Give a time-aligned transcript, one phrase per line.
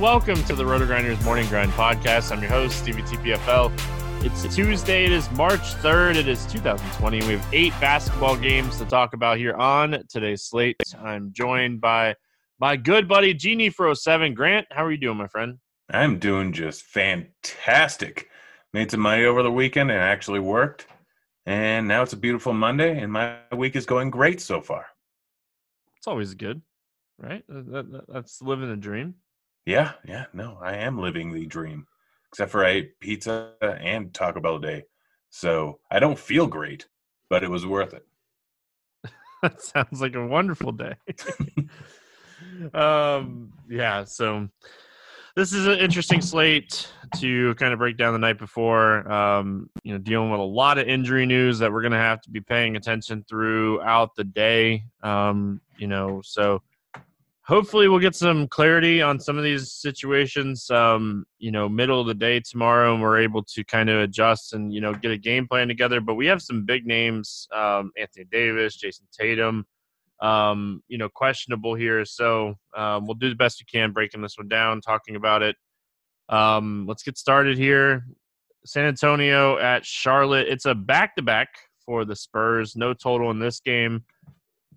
[0.00, 2.32] Welcome to the RotoGrinders Morning Grind Podcast.
[2.32, 3.70] I'm your host, Stevie TPFL.
[4.24, 5.04] It's Tuesday.
[5.04, 6.16] It is March 3rd.
[6.16, 7.18] It is 2020.
[7.18, 10.76] We have eight basketball games to talk about here on today's slate.
[10.98, 12.14] I'm joined by
[12.58, 14.32] my good buddy, Genie for 07.
[14.32, 15.58] Grant, how are you doing, my friend?
[15.90, 18.30] I'm doing just fantastic.
[18.72, 20.86] Made some money over the weekend and actually worked.
[21.44, 24.86] And now it's a beautiful Monday, and my week is going great so far.
[25.98, 26.62] It's always good
[27.20, 27.44] right?
[27.48, 29.14] That, that, that's living the dream.
[29.66, 30.26] Yeah, yeah.
[30.32, 31.86] No, I am living the dream.
[32.28, 34.84] Except for I ate pizza and Taco Bell day,
[35.30, 36.86] so I don't feel great,
[37.28, 38.06] but it was worth it.
[39.42, 40.94] that sounds like a wonderful day.
[42.74, 44.04] um, yeah.
[44.04, 44.48] So
[45.36, 49.10] this is an interesting slate to kind of break down the night before.
[49.10, 52.20] Um, you know, dealing with a lot of injury news that we're going to have
[52.22, 54.84] to be paying attention throughout the day.
[55.02, 56.62] Um, you know, so
[57.42, 62.06] hopefully we'll get some clarity on some of these situations um, you know middle of
[62.06, 65.18] the day tomorrow and we're able to kind of adjust and you know get a
[65.18, 66.00] game plan together.
[66.00, 69.66] But we have some big names um, anthony davis jayson tatum
[70.20, 72.04] um, you know questionable here.
[72.04, 75.56] So um, we'll do the best we can breaking this one down talking about it.
[76.28, 78.06] Um, let's get started here.
[78.64, 80.46] San antonio at charlotte.
[80.48, 81.48] It's a back-to-back
[81.84, 82.76] for the spurs.
[82.76, 84.04] No total in this game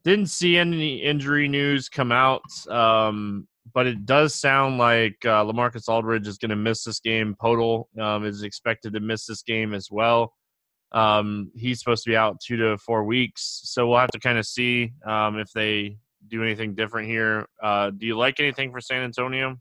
[0.03, 5.87] didn't see any injury news come out, um, but it does sound like uh, LaMarcus
[5.87, 7.35] Aldridge is going to miss this game.
[7.41, 10.33] Poeltl um, is expected to miss this game as well.
[10.91, 14.37] Um, he's supposed to be out two to four weeks, so we'll have to kind
[14.37, 17.47] of see um, if they do anything different here.
[17.61, 19.58] Uh, do you like anything for San Antonio?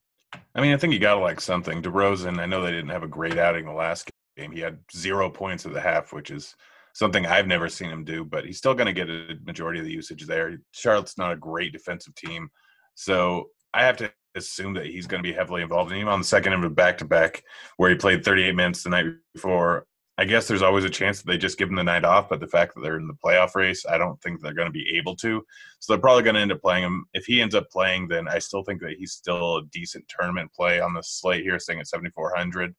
[0.55, 1.83] I mean, I think you got to like something.
[1.83, 4.53] DeRozan, I know they didn't have a great outing the last game.
[4.53, 6.57] He had zero points at the half, which is–
[6.93, 9.87] something I've never seen him do, but he's still going to get a majority of
[9.87, 10.59] the usage there.
[10.73, 12.49] Charlotte's not a great defensive team,
[12.95, 15.91] so I have to assume that he's going to be heavily involved.
[15.91, 17.43] And even on the second of a back to back,
[17.77, 19.87] where he played 38 minutes the night before,
[20.19, 22.29] I guess there's always a chance that they just give him the night off.
[22.29, 24.73] But the fact that they're in the playoff race, I don't think they're going to
[24.73, 25.43] be able to.
[25.81, 27.07] So they're probably going to end up playing him.
[27.15, 30.53] If he ends up playing, then I still think that he's still a decent tournament
[30.53, 32.75] play on the slate here, staying at 7,400.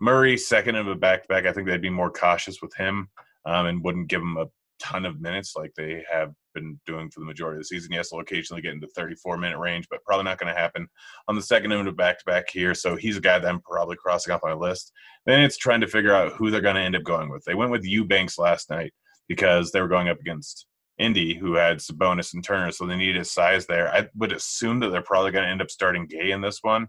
[0.00, 3.08] Murray, second of a back to back, I think they'd be more cautious with him
[3.46, 4.46] um, and wouldn't give him a
[4.78, 7.92] ton of minutes like they have been doing for the majority of the season.
[7.92, 10.86] Yes, they'll occasionally get into 34 minute range, but probably not going to happen
[11.28, 12.74] on the second end of back to back here.
[12.74, 14.92] So he's a guy that I'm probably crossing off my list.
[15.24, 17.44] Then it's trying to figure out who they're going to end up going with.
[17.44, 18.92] They went with Eubanks last night
[19.28, 20.66] because they were going up against
[20.98, 23.92] Indy, who had Sabonis and Turner, so they needed size there.
[23.92, 26.88] I would assume that they're probably going to end up starting Gay in this one.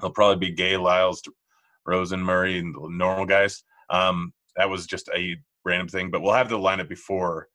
[0.00, 1.22] They'll probably be Gay, Lyles,
[1.84, 3.64] Rosen, Murray, and the normal guys.
[3.90, 7.48] Um, that was just a random thing, but we'll have the lineup before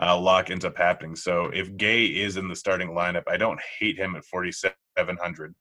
[0.00, 1.14] uh, lock ends up happening.
[1.14, 5.54] So if Gay is in the starting lineup, I don't hate him at 4,700.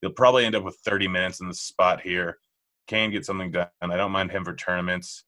[0.00, 2.38] He'll probably end up with 30 minutes in the spot here.
[2.88, 3.68] Can get something done.
[3.80, 5.24] I don't mind him for tournaments.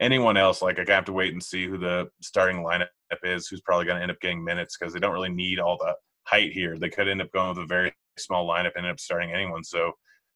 [0.00, 2.88] Anyone else, like I have to wait and see who the starting lineup
[3.22, 5.78] is, who's probably going to end up getting minutes because they don't really need all
[5.78, 5.94] the
[6.24, 6.78] height here.
[6.78, 9.64] They could end up going with a very small lineup and end up starting anyone.
[9.64, 9.92] So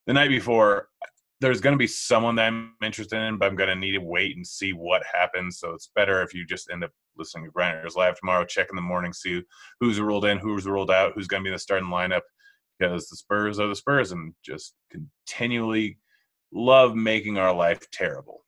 [0.06, 0.88] the night before,
[1.41, 3.99] there's going to be someone that I'm interested in, but I'm going to need to
[3.99, 5.59] wait and see what happens.
[5.59, 8.77] So it's better if you just end up listening to Grinders Live tomorrow, check in
[8.77, 9.43] the morning, see
[9.81, 12.22] who's ruled in, who's ruled out, who's going to be the starting lineup,
[12.78, 15.99] because the Spurs are the Spurs and just continually
[16.53, 18.45] love making our life terrible.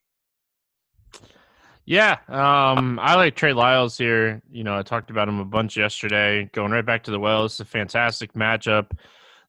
[1.85, 4.43] Yeah, um, I like Trey Lyles here.
[4.51, 6.51] You know, I talked about him a bunch yesterday.
[6.53, 8.91] Going right back to the well, it's a fantastic matchup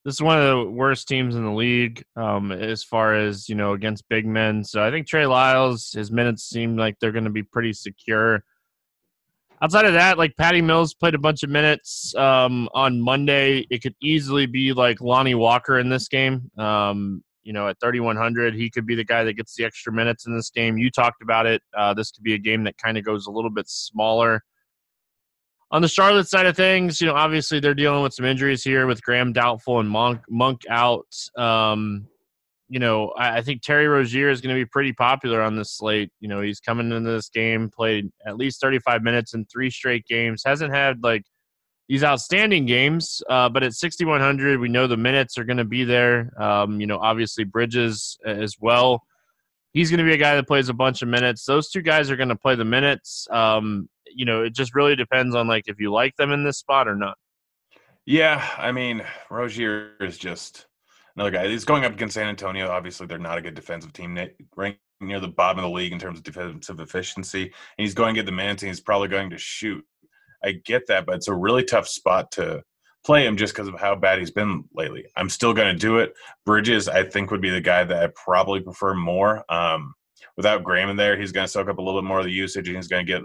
[0.07, 3.55] this is one of the worst teams in the league um, as far as you
[3.55, 4.63] know against big men.
[4.63, 8.41] So I think Trey Lyles, his minutes seem like they're going to be pretty secure.
[9.61, 13.67] Outside of that, like Patty Mills played a bunch of minutes um, on Monday.
[13.69, 16.49] It could easily be like Lonnie Walker in this game.
[16.57, 20.25] Um, you know, at 3,100, he could be the guy that gets the extra minutes
[20.25, 20.77] in this game.
[20.77, 21.61] You talked about it.
[21.77, 24.41] Uh, this could be a game that kind of goes a little bit smaller
[25.71, 28.87] on the Charlotte side of things, you know, obviously they're dealing with some injuries here
[28.87, 31.07] with Graham doubtful and Monk Monk out.
[31.37, 32.07] Um,
[32.69, 35.71] you know, I, I, think Terry Rozier is going to be pretty popular on this
[35.71, 36.11] slate.
[36.19, 40.05] You know, he's coming into this game, played at least 35 minutes in three straight
[40.05, 41.23] games, hasn't had like
[41.87, 45.85] these outstanding games, uh, but at 6,100, we know the minutes are going to be
[45.85, 46.31] there.
[46.41, 49.03] Um, you know, obviously Bridges as well.
[49.77, 51.45] He's going to be a guy that plays a bunch of minutes.
[51.45, 53.27] Those two guys are going to play the minutes.
[53.29, 56.57] Um, you know, it just really depends on like if you like them in this
[56.57, 57.15] spot or not.
[58.03, 60.65] Yeah, I mean, Rozier is just
[61.15, 61.47] another guy.
[61.47, 62.69] He's going up against San Antonio.
[62.69, 64.17] Obviously, they're not a good defensive team,
[64.55, 67.43] ranked near the bottom of the league in terms of defensive efficiency.
[67.43, 69.85] And he's going to get the minutes, and he's probably going to shoot.
[70.43, 72.63] I get that, but it's a really tough spot to
[73.07, 75.05] play him just because of how bad he's been lately.
[75.15, 76.13] I'm still going to do it.
[76.45, 79.45] Bridges, I think, would be the guy that I probably prefer more.
[79.49, 79.93] Um,
[80.35, 82.31] without Graham in there, he's going to soak up a little bit more of the
[82.33, 83.21] usage and he's going to get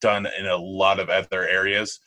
[0.00, 1.98] done in a lot of other areas.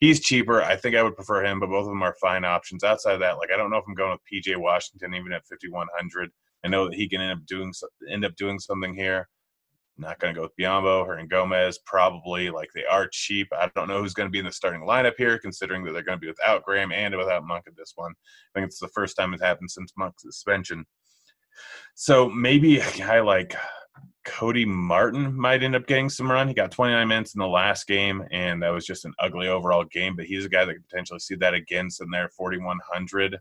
[0.00, 0.62] He's cheaper.
[0.62, 2.82] I think I would prefer him, but both of them are fine options.
[2.82, 5.46] Outside of that, like I don't know if I'm going with PJ Washington even at
[5.46, 6.30] 5100.
[6.64, 7.72] I know that he can end up doing
[8.10, 9.28] end up doing something here.
[9.96, 12.50] Not going to go with Biyombo or Gomez, probably.
[12.50, 13.48] Like they are cheap.
[13.52, 16.02] I don't know who's going to be in the starting lineup here, considering that they're
[16.02, 18.12] going to be without Graham and without Monk at this one.
[18.12, 20.84] I think it's the first time it's happened since Monk's suspension.
[21.94, 23.54] So maybe a guy like
[24.24, 26.48] Cody Martin might end up getting some run.
[26.48, 29.84] He got 29 minutes in the last game, and that was just an ugly overall
[29.84, 30.16] game.
[30.16, 33.38] But he's a guy that could potentially see that again, sitting there 4,100.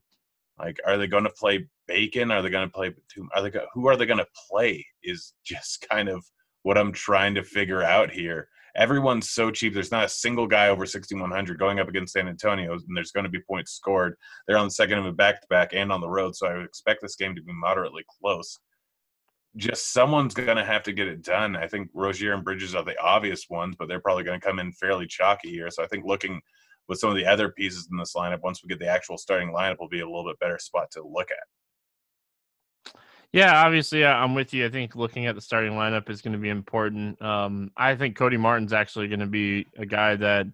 [0.59, 2.31] Like, are they going to play Bacon?
[2.31, 2.93] Are they going to play?
[3.33, 3.51] Are they?
[3.73, 4.85] Who are they going to play?
[5.01, 6.23] Is just kind of
[6.63, 8.49] what I'm trying to figure out here.
[8.75, 9.73] Everyone's so cheap.
[9.73, 13.25] There's not a single guy over 6,100 going up against San Antonio, and there's going
[13.25, 14.15] to be points scored.
[14.47, 16.55] They're on the second of a back to back and on the road, so I
[16.55, 18.59] would expect this game to be moderately close.
[19.55, 21.55] Just someone's going to have to get it done.
[21.55, 24.57] I think Rozier and Bridges are the obvious ones, but they're probably going to come
[24.57, 25.69] in fairly chalky here.
[25.69, 26.41] So I think looking
[26.87, 29.53] with some of the other pieces in this lineup, once we get the actual starting
[29.53, 31.37] lineup, will be a little bit better spot to look at.
[33.33, 34.63] Yeah, obviously, I'm with you.
[34.63, 37.19] I think looking at the starting lineup is going to be important.
[37.19, 40.45] Um, I think Cody Martin's actually going to be a guy that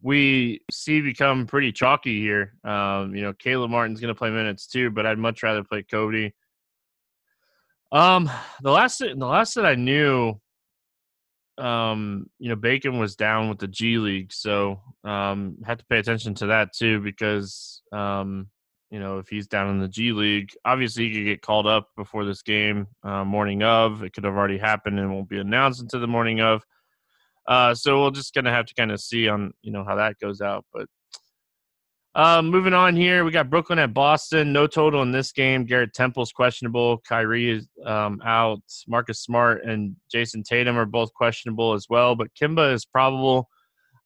[0.00, 2.54] we see become pretty chalky here.
[2.62, 5.82] Um, you know, Caleb Martin's going to play minutes too, but I'd much rather play
[5.82, 6.32] Cody.
[7.90, 8.30] Um,
[8.62, 10.40] the last the last that I knew,
[11.58, 15.98] um, you know, Bacon was down with the G League, so um, had to pay
[15.98, 18.48] attention to that too because um,
[18.94, 21.88] you know, if he's down in the G League, obviously he could get called up
[21.96, 24.04] before this game, uh, morning of.
[24.04, 26.62] It could have already happened and won't be announced until the morning of.
[27.48, 30.20] Uh, so we're just gonna have to kind of see on you know how that
[30.20, 30.64] goes out.
[30.72, 30.86] But
[32.14, 34.52] uh, moving on here, we got Brooklyn at Boston.
[34.52, 35.64] No total in this game.
[35.64, 36.98] Garrett Temple's questionable.
[36.98, 38.62] Kyrie is um, out.
[38.86, 42.14] Marcus Smart and Jayson Tatum are both questionable as well.
[42.14, 43.48] But Kimba is probable.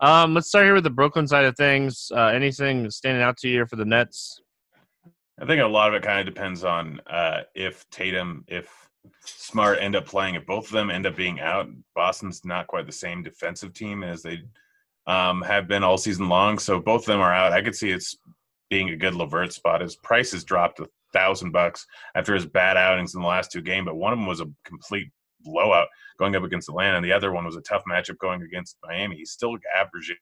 [0.01, 2.11] Um, let's start here with the Brooklyn side of things.
[2.11, 4.41] Uh, anything standing out to you for the Nets?
[5.41, 8.89] I think a lot of it kind of depends on uh, if Tatum, if
[9.25, 10.35] Smart end up playing.
[10.35, 14.03] If both of them end up being out, Boston's not quite the same defensive team
[14.03, 14.43] as they
[15.07, 16.59] um, have been all season long.
[16.59, 17.53] So both of them are out.
[17.53, 18.17] I could see it's
[18.71, 19.81] being a good LeVert spot.
[19.81, 23.63] His price has dropped a thousand bucks after his bad outings in the last two
[23.63, 25.11] games, but one of them was a complete
[25.41, 25.89] blowout
[26.19, 29.17] going up against Atlanta, and the other one was a tough matchup going against Miami.
[29.17, 30.17] He's still averaging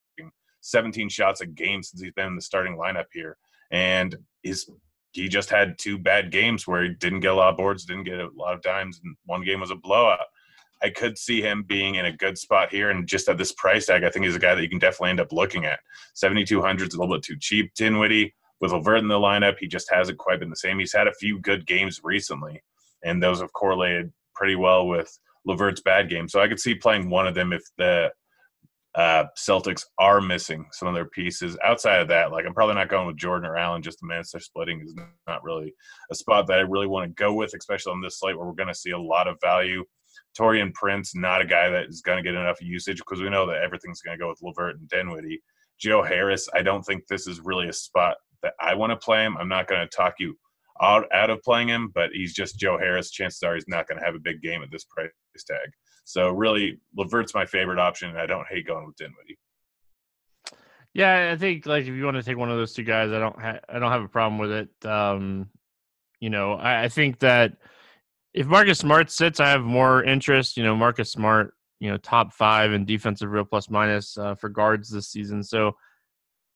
[0.61, 3.37] 17 shots a game since he's been in the starting lineup here,
[3.71, 4.71] and his
[5.23, 8.05] he just had two bad games where he didn't get a lot of boards, didn't
[8.05, 10.27] get a lot of dimes, and one game was a blowout.
[10.83, 13.87] I could see him being in a good spot here, and just at this price
[13.87, 15.81] tag, I think he's a guy that you can definitely end up looking at.
[16.15, 17.73] Seventy two hundred is a little bit too cheap.
[17.75, 20.79] Dinwiddie with LeVert in the lineup, he just hasn't quite been the same.
[20.79, 22.63] He's had a few good games recently,
[23.05, 26.29] and those have correlated pretty well with LeVert's bad game.
[26.29, 28.11] So I could see playing one of them if the
[28.97, 31.57] uh, Celtics are missing some of their pieces.
[31.63, 33.83] Outside of that, like I'm probably not going with Jordan or Allen.
[33.83, 34.95] Just the minutes they're splitting is
[35.27, 35.75] not really
[36.11, 38.55] a spot that I really want to go with, especially on this slate where we're
[38.55, 39.85] going to see a lot of value.
[40.39, 43.47] Taurean Prince, not a guy that is going to get enough usage because we know
[43.47, 45.43] that everything's going to go with LeVert and Dinwiddie.
[45.79, 49.25] Joe Harris, I don't think this is really a spot that I want to play
[49.25, 49.37] him.
[49.37, 50.39] I'm not going to talk you
[50.81, 53.11] out, out of playing him, but he's just Joe Harris.
[53.11, 55.11] Chances are he's not going to have a big game at this price
[55.47, 55.69] tag.
[56.07, 59.39] So really, LeVert's my favorite option, and I don't hate going with Dinwiddie.
[60.95, 63.19] Yeah, I think like if you want to take one of those two guys, I
[63.19, 64.87] don't ha- I don't have a problem with it.
[64.87, 65.51] Um,
[66.21, 67.57] you know, I, I think that
[68.33, 70.57] if Marcus Smart sits, I have more interest.
[70.57, 74.49] You know, Marcus Smart, you know, top five in defensive real plus minus uh, for
[74.49, 75.43] guards this season.
[75.43, 75.73] So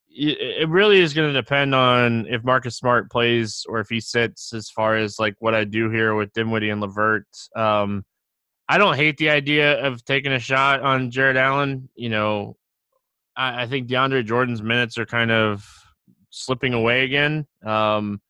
[0.09, 4.53] it really is going to depend on if Marcus Smart plays or if he sits
[4.53, 7.27] as far as like what I do here with Dinwiddie and LeVert.
[7.57, 8.05] Um,
[8.71, 11.89] I don't hate the idea of taking a shot on Jarrett Allen.
[11.97, 12.57] You know,
[13.37, 15.69] I, I think DeAndre Jordan's minutes are kind of
[16.31, 17.49] slipping away again.
[17.67, 18.21] Um,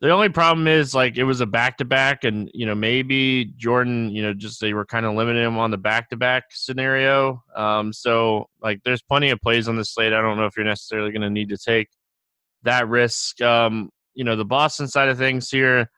[0.00, 3.46] the only problem is like it was a back to back, and you know maybe
[3.56, 6.44] Jordan, you know, just they were kind of limiting him on the back to back
[6.50, 7.42] scenario.
[7.56, 10.12] Um, so like there's plenty of plays on the slate.
[10.12, 11.88] I don't know if you're necessarily going to need to take
[12.62, 13.40] that risk.
[13.40, 15.90] Um, you know, the Boston side of things here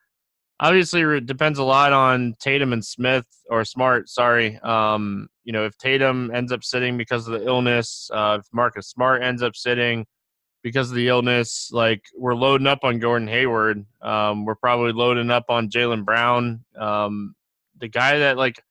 [0.61, 4.09] obviously it depends a lot on Tatum and Smith or Smart.
[4.09, 8.47] Sorry, um, you know if Tatum ends up sitting because of the illness, uh, if
[8.53, 10.07] Marcus Smart ends up sitting
[10.63, 13.85] because of the illness, like we're loading up on Gordon Hayward.
[14.03, 17.35] Um, we're probably loading up on Jaylen Brown, um,
[17.79, 18.63] the guy that like.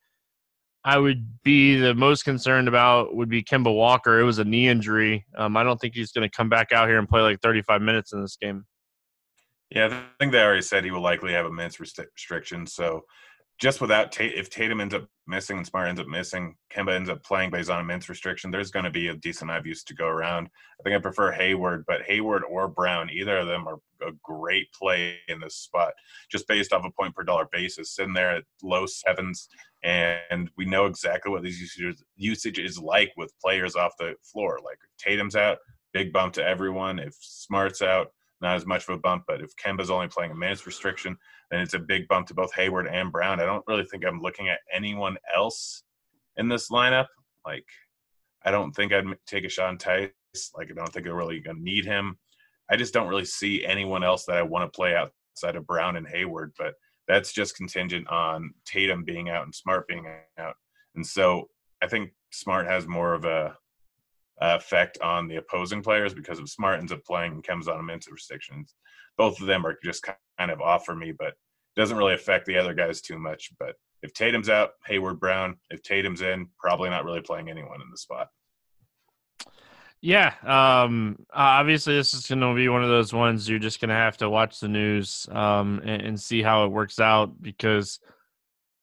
[0.85, 4.21] I would be the most concerned about would be Kemba Walker.
[4.21, 5.25] It was a knee injury.
[5.35, 7.81] Um, I don't think he's going to come back out here and play like 35
[7.81, 8.65] minutes in this game.
[9.69, 12.65] Yeah, I think they already said he will likely have a minutes restriction.
[12.65, 13.03] So
[13.59, 17.09] just without Tate, if Tatum ends up missing and Smart ends up missing, Kemba ends
[17.09, 19.65] up playing based on a minutes restriction, there's going to be a decent amount of
[19.65, 20.47] use to go around.
[20.79, 24.71] I think I prefer Hayward, but Hayward or Brown, either of them are a great
[24.71, 25.93] play in this spot,
[26.31, 29.49] just based off a point per dollar basis, sitting there at low sevens.
[29.83, 34.59] And we know exactly what these usage, usage is like with players off the floor.
[34.63, 35.57] Like Tatum's out,
[35.93, 36.99] big bump to everyone.
[36.99, 39.23] If Smart's out, not as much of a bump.
[39.27, 41.17] But if Kemba's only playing a minutes restriction,
[41.51, 43.39] then it's a big bump to both Hayward and Brown.
[43.39, 45.83] I don't really think I'm looking at anyone else
[46.37, 47.07] in this lineup.
[47.45, 47.65] Like,
[48.45, 50.11] I don't think I'd take a on Theis.
[50.55, 52.17] Like, I don't think I'm really going to need him.
[52.69, 55.95] I just don't really see anyone else that I want to play outside of Brown
[55.95, 56.53] and Hayward.
[56.57, 56.73] But
[57.07, 60.05] that's just contingent on Tatum being out and Smart being
[60.37, 60.55] out.
[60.95, 61.49] And so
[61.81, 63.55] I think Smart has more of a
[64.39, 68.11] effect on the opposing players because if Smart ends up playing and comes on minutes
[68.11, 68.75] restrictions,
[69.17, 71.33] both of them are just kind of off for me, but
[71.75, 73.51] doesn't really affect the other guys too much.
[73.59, 75.57] But if Tatum's out, Hayward Brown.
[75.69, 78.27] If Tatum's in, probably not really playing anyone in the spot.
[79.99, 83.89] Yeah, um, obviously this is going to be one of those ones you're just going
[83.89, 87.99] to have to watch the news um, and, and see how it works out because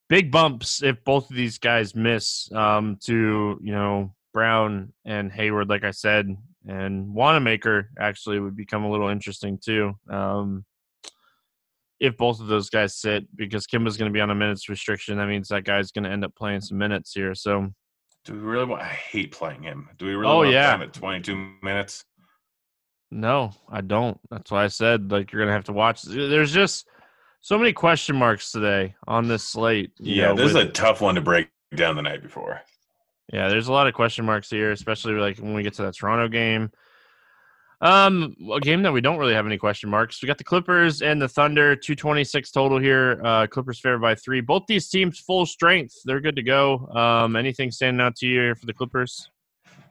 [0.08, 5.70] big bumps if both of these guys miss um, to you know Brown and Hayward,
[5.70, 6.28] like I said,
[6.68, 9.94] and Wanamaker actually would become a little interesting too.
[10.10, 10.66] Um,
[12.00, 15.16] if both of those guys sit, because Kemba's going to be on a minutes restriction,
[15.16, 17.34] that means that guy's going to end up playing some minutes here.
[17.34, 17.70] So,
[18.24, 18.82] do we really want?
[18.82, 19.88] I hate playing him.
[19.96, 20.30] Do we really?
[20.30, 22.04] Oh want yeah, him at twenty-two minutes.
[23.10, 24.18] No, I don't.
[24.30, 26.02] That's why I said like you're going to have to watch.
[26.02, 26.88] There's just
[27.40, 29.92] so many question marks today on this slate.
[30.00, 32.60] Yeah, know, this with, is a tough one to break down the night before.
[33.32, 35.96] Yeah, there's a lot of question marks here, especially like when we get to that
[35.96, 36.70] Toronto game.
[37.80, 40.22] Um, a game that we don't really have any question marks.
[40.22, 43.20] We got the Clippers and the Thunder, 226 total here.
[43.22, 44.40] Uh, Clippers favored by three.
[44.40, 45.94] Both these teams full strength.
[46.04, 46.86] They're good to go.
[46.88, 49.28] Um, anything standing out to you here for the Clippers?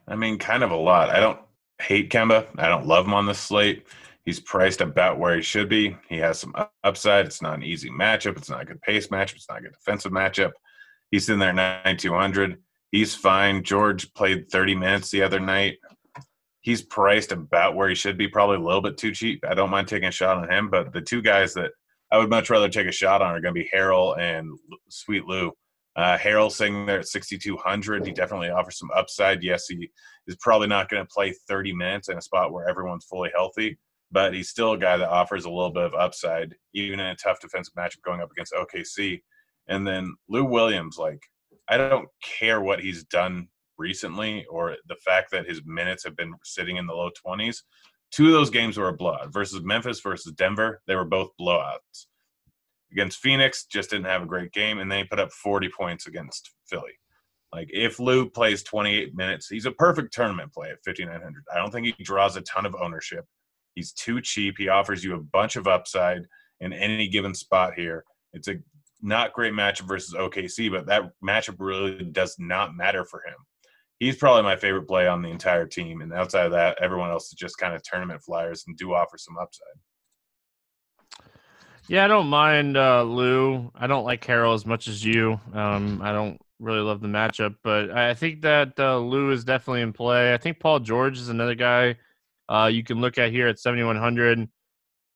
[0.08, 1.10] I mean, kind of a lot.
[1.10, 1.38] I don't
[1.80, 2.46] hate Kemba.
[2.56, 3.86] I don't love him on the slate.
[4.24, 5.96] He's priced about where he should be.
[6.08, 7.26] He has some upside.
[7.26, 8.36] It's not an easy matchup.
[8.38, 9.36] It's not a good pace matchup.
[9.36, 10.52] It's not a good defensive matchup.
[11.10, 12.58] He's in there 9200
[12.94, 13.64] he's fine.
[13.64, 15.78] George played 30 minutes the other night.
[16.60, 19.44] He's priced about where he should be, probably a little bit too cheap.
[19.46, 21.72] I don't mind taking a shot on him, but the two guys that
[22.12, 24.48] I would much rather take a shot on are going to be Harrell and
[24.88, 25.50] Sweet Lou.
[25.96, 28.06] Uh, Harrell sitting there at 6,200.
[28.06, 29.42] He definitely offers some upside.
[29.42, 29.90] Yes, he
[30.28, 33.76] is probably not going to play 30 minutes in a spot where everyone's fully healthy,
[34.12, 37.16] but he's still a guy that offers a little bit of upside, even in a
[37.16, 39.20] tough defensive matchup going up against OKC.
[39.66, 41.20] And then Lou Williams, like
[41.68, 46.34] I don't care what he's done recently or the fact that his minutes have been
[46.44, 47.62] sitting in the low 20s.
[48.10, 50.80] Two of those games were a blowout versus Memphis versus Denver.
[50.86, 52.06] They were both blowouts.
[52.92, 56.06] Against Phoenix, just didn't have a great game, and then he put up 40 points
[56.06, 56.92] against Philly.
[57.52, 61.44] Like if Lou plays 28 minutes, he's a perfect tournament play at 5900.
[61.52, 63.24] I don't think he draws a ton of ownership.
[63.74, 64.56] He's too cheap.
[64.58, 66.26] He offers you a bunch of upside
[66.60, 68.04] in any given spot here.
[68.32, 68.56] It's a
[69.02, 73.34] not great matchup versus OKC, but that matchup really does not matter for him.
[74.00, 77.26] He's probably my favorite play on the entire team, and outside of that, everyone else
[77.26, 81.22] is just kind of tournament flyers and do offer some upside.
[81.88, 83.70] Yeah, I don't mind uh, Lou.
[83.74, 85.38] I don't like Harrell as much as you.
[85.52, 89.82] Um, I don't really love the matchup, but I think that uh, Lou is definitely
[89.82, 90.32] in play.
[90.32, 91.96] I think Paul George is another guy
[92.48, 94.48] uh, you can look at here at 7,100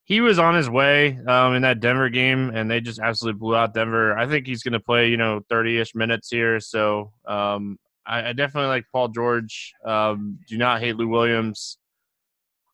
[0.09, 3.55] he was on his way um, in that Denver game, and they just absolutely blew
[3.55, 4.19] out Denver.
[4.19, 6.61] I think he's going to play, you know, 30 ish minutes here.
[6.61, 9.75] So um, I, I, definitely like Paul George.
[9.85, 11.77] Um, do not hate Lou Williams.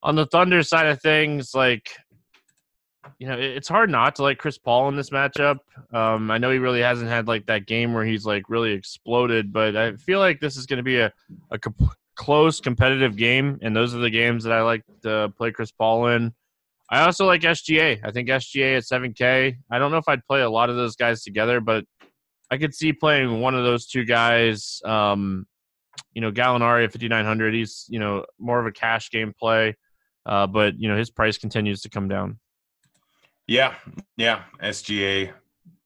[0.01, 1.91] On the Thunder side of things, like,
[3.19, 5.57] you know, it's hard not to like Chris Paul in this matchup.
[5.91, 9.51] Um, I know he really hasn't had like that game where he's like really exploded,
[9.51, 11.11] but I feel like this is going to be a,
[11.51, 15.51] a comp- close competitive game, and those are the games that I like to play
[15.51, 16.33] Chris Paul in.
[16.89, 17.99] I also like SGA.
[18.03, 19.57] I think SGA at 7K.
[19.71, 21.83] I don't know if I'd play a lot of those guys together, but
[22.51, 24.81] I could see playing one of those two guys.
[24.85, 25.47] Um,
[26.13, 27.53] you know, Gallinari at 5,900.
[27.53, 29.75] He's, you know, more of a cash game play,
[30.25, 32.39] uh, but, you know, his price continues to come down.
[33.47, 33.75] Yeah.
[34.17, 34.43] Yeah.
[34.61, 35.31] SGA,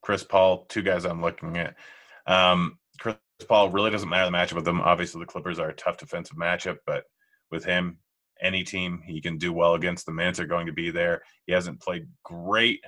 [0.01, 1.75] Chris Paul, two guys I'm looking at.
[2.25, 3.15] Um, Chris
[3.47, 4.81] Paul really doesn't matter the matchup with them.
[4.81, 7.03] Obviously, the Clippers are a tough defensive matchup, but
[7.51, 7.97] with him,
[8.41, 10.05] any team he can do well against.
[10.05, 11.21] The minutes are going to be there.
[11.45, 12.81] He hasn't played great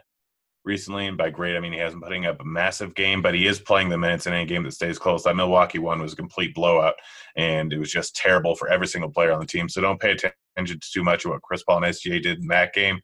[0.63, 1.07] recently.
[1.07, 3.59] And by great, I mean he hasn't putting up a massive game, but he is
[3.59, 5.23] playing the minutes in any game that stays close.
[5.23, 6.95] That Milwaukee one was a complete blowout,
[7.35, 9.69] and it was just terrible for every single player on the team.
[9.69, 12.47] So don't pay attention to too much of what Chris Paul and SGA did in
[12.47, 13.01] that game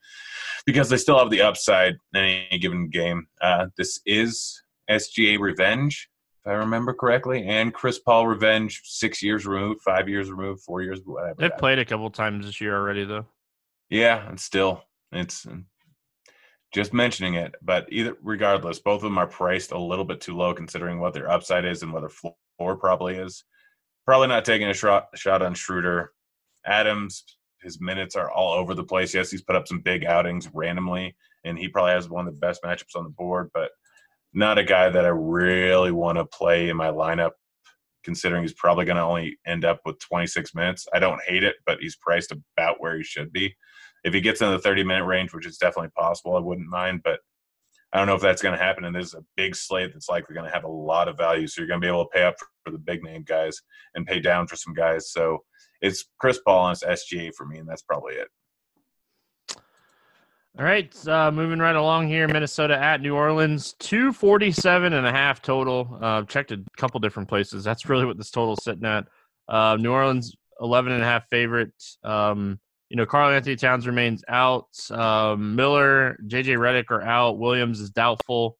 [0.66, 3.26] because they still have the upside in any given game.
[3.40, 6.08] Uh, this is SGA revenge.
[6.48, 11.00] I remember correctly, and Chris Paul revenge, six years removed, five years removed, four years,
[11.04, 11.34] whatever.
[11.38, 13.26] They've played a couple times this year already, though.
[13.90, 15.46] Yeah, and still, it's
[16.72, 20.36] just mentioning it, but either regardless, both of them are priced a little bit too
[20.36, 23.44] low considering what their upside is and what their floor probably is.
[24.06, 26.12] Probably not taking a shot shot on Schroeder.
[26.66, 27.24] Adams,
[27.62, 29.14] his minutes are all over the place.
[29.14, 31.14] Yes, he's put up some big outings randomly,
[31.44, 33.70] and he probably has one of the best matchups on the board, but
[34.32, 37.32] not a guy that I really want to play in my lineup,
[38.04, 40.86] considering he's probably going to only end up with 26 minutes.
[40.92, 43.54] I don't hate it, but he's priced about where he should be
[44.04, 47.02] if he gets in the 30 minute range, which is definitely possible, I wouldn't mind.
[47.02, 47.20] But
[47.92, 48.84] I don't know if that's going to happen.
[48.84, 51.46] And there's a big slate that's likely going to have a lot of value.
[51.46, 53.60] So you're going to be able to pay up for the big name guys
[53.94, 55.10] and pay down for some guys.
[55.10, 55.38] So
[55.80, 58.28] it's Chris Paul and it's SGA for me, and that's probably it.
[60.58, 65.40] All right, uh, moving right along here, Minnesota at New Orleans, 247 and a half
[65.40, 65.96] total.
[66.02, 67.62] Uh, checked a couple different places.
[67.62, 69.06] That's really what this total is sitting at.
[69.48, 71.72] Uh, New Orleans, 11 and a half favorite.
[72.02, 74.66] Um, you know, Karl-Anthony Towns remains out.
[74.90, 77.38] Um, Miller, JJ Redick are out.
[77.38, 78.58] Williams is doubtful.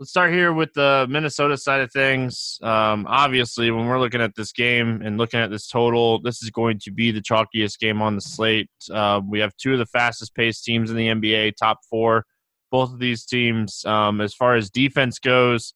[0.00, 2.58] Let's start here with the Minnesota side of things.
[2.62, 6.50] Um, obviously, when we're looking at this game and looking at this total, this is
[6.50, 8.68] going to be the chalkiest game on the slate.
[8.90, 12.24] Uh, we have two of the fastest paced teams in the NBA, top four.
[12.72, 15.74] Both of these teams, um, as far as defense goes,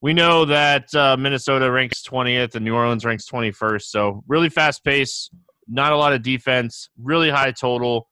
[0.00, 3.82] we know that uh, Minnesota ranks 20th and New Orleans ranks 21st.
[3.82, 5.30] So, really fast pace,
[5.68, 8.08] not a lot of defense, really high total,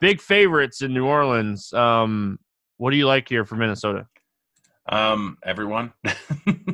[0.00, 1.72] big favorites in New Orleans.
[1.72, 2.38] Um,
[2.76, 4.06] what do you like here for Minnesota?
[4.86, 5.92] Um, everyone,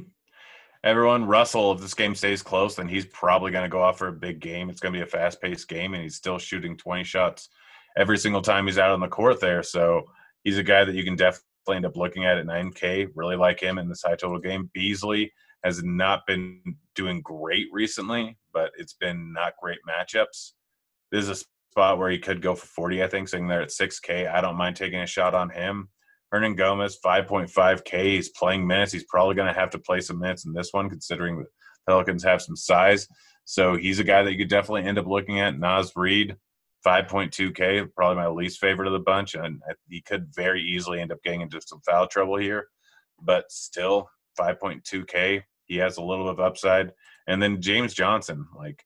[0.85, 1.25] everyone.
[1.27, 4.13] Russell, if this game stays close, then he's probably going to go out for a
[4.13, 4.69] big game.
[4.69, 7.49] It's going to be a fast-paced game, and he's still shooting 20 shots
[7.97, 9.63] every single time he's out on the court there.
[9.63, 10.05] So
[10.45, 11.45] he's a guy that you can definitely
[11.77, 13.11] end up looking at at 9K.
[13.15, 14.71] Really like him in this high total game.
[14.75, 15.33] Beasley
[15.65, 16.61] has not been
[16.95, 20.53] doing great recently, but it's been not great matchups.
[21.13, 23.69] This is a spot where he could go for 40, I think, sitting there at
[23.69, 24.33] 6K.
[24.33, 25.89] I don't mind taking a shot on him.
[26.33, 28.05] Hernangomez, 5.5K.
[28.05, 28.93] He's playing minutes.
[28.93, 31.47] He's probably going to have to play some minutes in this one, considering the
[31.87, 33.09] Pelicans have some size.
[33.45, 35.59] So he's a guy that you could definitely end up looking at.
[35.59, 36.37] Naz Reid,
[36.87, 39.35] 5.2K, probably my least favorite of the bunch.
[39.35, 42.69] And he could very easily end up getting into some foul trouble here.
[43.21, 46.93] But still, 5.2K, he has a little bit of upside.
[47.27, 48.85] And then James Johnson, like,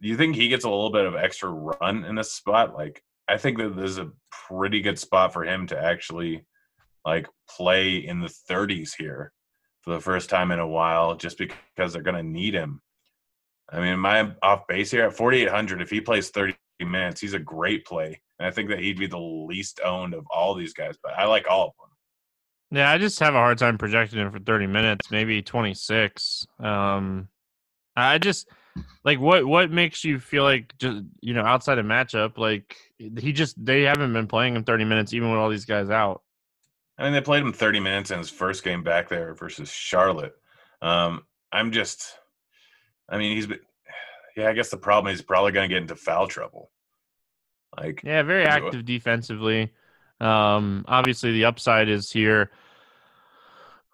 [0.00, 2.74] do you think he gets a little bit of extra run in this spot?
[2.74, 4.10] Like, I think that this is a
[4.48, 6.44] pretty good spot for him to actually
[7.04, 9.32] like play in the 30s here
[9.82, 12.82] for the first time in a while, just because they're going to need him.
[13.72, 15.80] I mean, I off base here at 4,800?
[15.80, 18.20] If he plays 30 minutes, he's a great play.
[18.38, 21.26] And I think that he'd be the least owned of all these guys, but I
[21.26, 22.78] like all of them.
[22.78, 26.46] Yeah, I just have a hard time projecting him for 30 minutes, maybe 26.
[26.58, 27.28] Um,
[27.94, 28.48] I just
[29.04, 33.32] like what what makes you feel like just you know outside of matchup like he
[33.32, 36.22] just they haven't been playing him 30 minutes even with all these guys out.
[37.00, 40.34] I mean, they played him 30 minutes in his first game back there versus Charlotte.
[40.82, 42.14] Um, I'm just,
[43.08, 43.60] I mean, he's been,
[44.36, 44.50] yeah.
[44.50, 46.70] I guess the problem is probably going to get into foul trouble.
[47.74, 49.72] Like, yeah, very active defensively.
[50.20, 52.50] Um, obviously, the upside is here.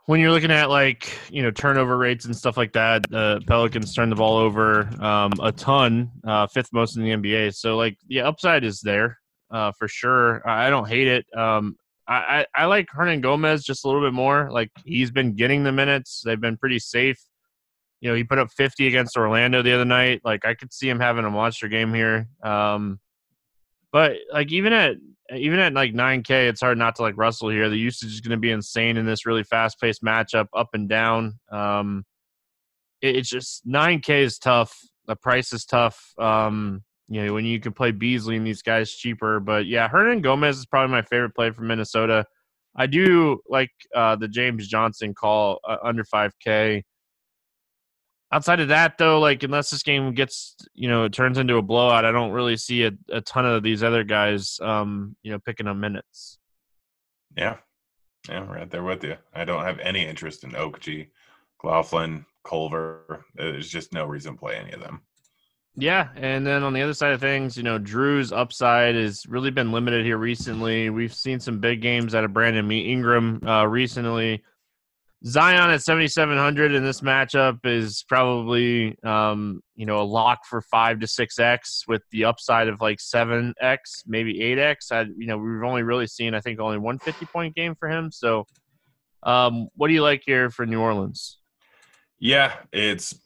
[0.07, 3.41] When you're looking at like you know turnover rates and stuff like that, the uh,
[3.47, 7.55] Pelicans turn the ball over um, a ton, uh, fifth most in the NBA.
[7.55, 9.19] So like the upside is there
[9.51, 10.49] uh, for sure.
[10.49, 11.27] I don't hate it.
[11.37, 11.77] Um,
[12.09, 14.49] I, I, I like Hernangomez just a little bit more.
[14.51, 17.21] Like he's been getting the minutes; they've been pretty safe.
[18.01, 20.21] You know, he put up 50 against Orlando the other night.
[20.25, 22.29] Like I could see him having a monster game here.
[22.43, 23.01] Um,
[23.91, 24.97] but like even at
[25.35, 27.69] even at like 9K, it's hard not to like Russell here.
[27.69, 30.89] The usage is going to be insane in this really fast paced matchup, up and
[30.89, 31.39] down.
[31.51, 32.05] Um,
[33.01, 34.79] it, it's just 9K is tough.
[35.07, 36.13] The price is tough.
[36.19, 39.41] Um, you know, when you can play Beasley and these guys cheaper.
[39.41, 42.25] But yeah, Hernangomez is probably my favorite play from Minnesota.
[42.77, 46.83] I do like uh, the James Johnson call uh, under 5K
[48.33, 51.63] outside of that though like unless this game gets you know it turns into a
[51.63, 55.39] blowout i don't really see a, a ton of these other guys um you know
[55.39, 56.39] picking up minutes
[57.37, 57.57] yeah
[58.29, 61.09] yeah right there with you i don't have any interest in Okogie,
[61.63, 63.25] Laughlin, Culver.
[63.35, 65.03] There's just no reason to play any of them.
[65.79, 69.51] Yeah, and then on the other side of things, you know, Jrue's upside has really
[69.51, 70.89] been limited here recently.
[70.89, 74.43] We've seen some big games out of Brandon Ingram uh, recently.
[75.27, 81.01] Zion at 7,700 in this matchup is probably, um, you know, a lock for five
[81.01, 84.93] to six X with the upside of like seven X, maybe eight X.
[84.93, 87.89] I, you know, we've only really seen, I think, only one 50 point game for
[87.89, 88.13] him.
[88.13, 88.47] So,
[89.25, 91.39] um, what do you like here for New Orleans?
[92.21, 93.19] Yeah, it's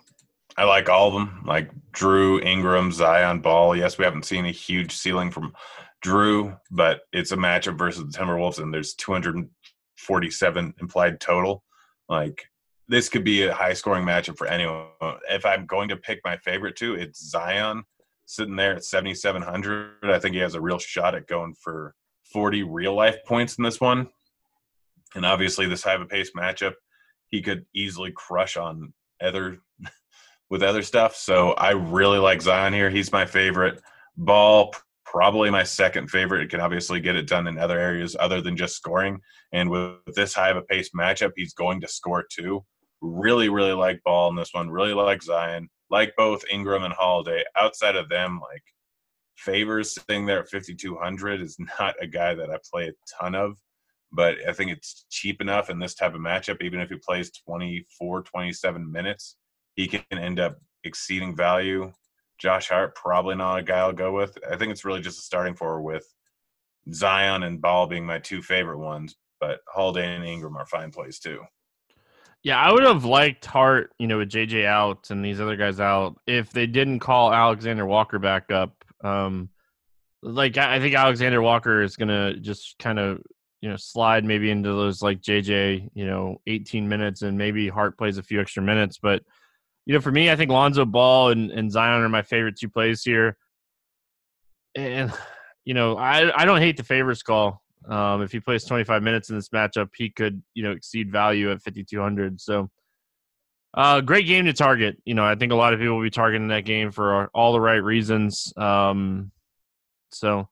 [0.57, 1.43] I like all of them.
[1.45, 3.77] Like Jrue, Ingram, Zion, Ball.
[3.77, 5.53] Yes, we haven't seen a huge ceiling from
[6.03, 11.63] Jrue, but it's a matchup versus the Timberwolves, and there's 247 implied total.
[12.11, 12.44] Like
[12.88, 14.88] this could be a high scoring matchup for anyone.
[15.31, 17.85] If I'm going to pick my favorite two, it's Zion
[18.27, 19.92] sitting there at 7,700.
[20.03, 21.94] I think he has a real shot at going for
[22.33, 24.09] 40 real life points in this one.
[25.14, 26.75] And obviously, this high of a pace matchup,
[27.29, 29.59] he could easily crush on other
[30.51, 31.14] with other stuff.
[31.14, 32.90] So I really like Zion here.
[32.90, 33.81] He's my favorite.
[34.16, 36.43] Ball, probably my second favorite.
[36.43, 39.21] It can obviously get it done in other areas other than just scoring.
[39.53, 42.65] And with this high of a pace matchup, he's going to score too.
[43.01, 44.71] Really, really like Ball in this one.
[44.71, 45.69] Really like Zion.
[45.91, 47.43] Like both Ingram and Holiday.
[47.59, 48.63] Outside of them, like
[49.37, 53.57] Favors sitting there at 5,200 is not a guy that I play a ton of
[54.13, 56.63] but I think it's cheap enough in this type of matchup.
[56.63, 59.37] Even if he plays 24, 27 minutes,
[59.75, 61.93] he can end up exceeding value.
[62.40, 64.37] Josh Hart, probably not a guy I'll go with.
[64.50, 66.07] I think it's really just a starting forward with
[66.92, 71.18] Zion and Ball being my two favorite ones, but Holiday and Ingram are fine plays
[71.18, 71.42] too.
[72.42, 75.79] Yeah, I would have liked Hart, you know, with JJ out and these other guys
[75.79, 78.72] out, if they didn't call Alexander Walker back up.
[79.05, 79.50] Um,
[80.22, 83.22] like I think Alexander Walker is gonna just kind of
[83.61, 87.98] you know slide maybe into those like JJ, you know, 18 minutes and maybe Hart
[87.98, 89.22] plays a few extra minutes, but
[89.90, 92.68] you know, for me, I think Lonzo Ball and, and Zion are my favorite two
[92.68, 93.37] plays here.
[94.76, 95.12] And,
[95.64, 97.61] you know, I, I don't hate the favors call.
[97.88, 101.50] Um, if he plays 25 minutes in this matchup, he could, you know, exceed value
[101.50, 102.40] at 5,200.
[102.40, 102.70] So,
[103.74, 104.96] uh, great game to target.
[105.05, 107.53] You know, I think a lot of people will be targeting that game for all
[107.53, 108.53] the right reasons.
[108.57, 109.33] Um,
[110.12, 110.48] so,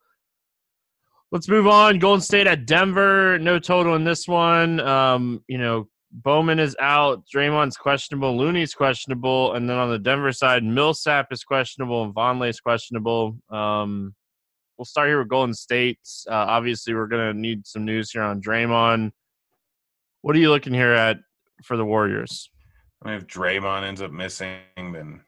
[1.30, 2.00] let's move on.
[2.00, 3.38] Golden State at Denver.
[3.38, 4.80] No total in this one.
[4.80, 7.24] Um, you know, Bowman is out.
[7.32, 8.36] Draymond's questionable.
[8.36, 9.54] Looney's questionable.
[9.54, 13.36] And then on the Denver side, Millsap is questionable and Vonleh's questionable.
[13.50, 14.14] Um,
[14.78, 16.00] we'll start here with Golden State.
[16.28, 19.12] Uh, obviously, we're going to need some news here on Draymond.
[20.22, 21.18] What are you looking here at
[21.62, 22.50] for the Warriors?
[23.02, 25.20] I mean, if Draymond ends up missing, then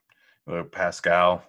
[0.48, 1.42] Paschall.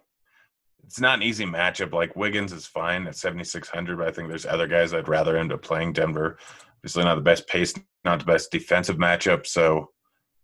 [0.85, 1.93] It's not an easy matchup.
[1.93, 5.53] Like Wiggins is fine at 7,600, but I think there's other guys I'd rather end
[5.53, 6.37] up playing Denver.
[6.81, 9.45] Obviously, not the best pace, not the best defensive matchup.
[9.45, 9.89] So,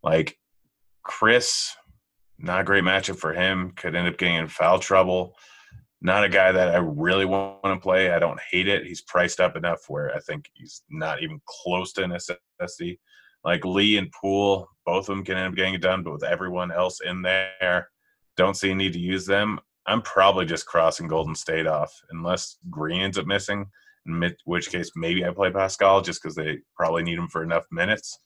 [0.04, 0.38] like
[1.06, 1.70] Chriss,
[2.38, 3.72] not a great matchup for him.
[3.76, 5.34] Could end up getting in foul trouble.
[6.00, 8.12] Not a guy that I really want to play.
[8.12, 8.86] I don't hate it.
[8.86, 13.00] He's priced up enough where I think he's not even close to necessity.
[13.44, 16.24] Like Lee and Poole, both of them can end up getting it done, but with
[16.24, 17.90] everyone else in there,
[18.36, 19.60] don't see a need to use them.
[19.88, 23.66] I'm probably just crossing Golden State off unless Green ends up missing
[24.08, 27.66] in which case maybe I play Paschall just because they probably need him for enough
[27.72, 28.18] minutes.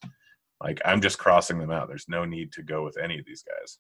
[0.62, 1.88] Like I'm just crossing them out.
[1.88, 3.80] There's no need to go with any of these guys.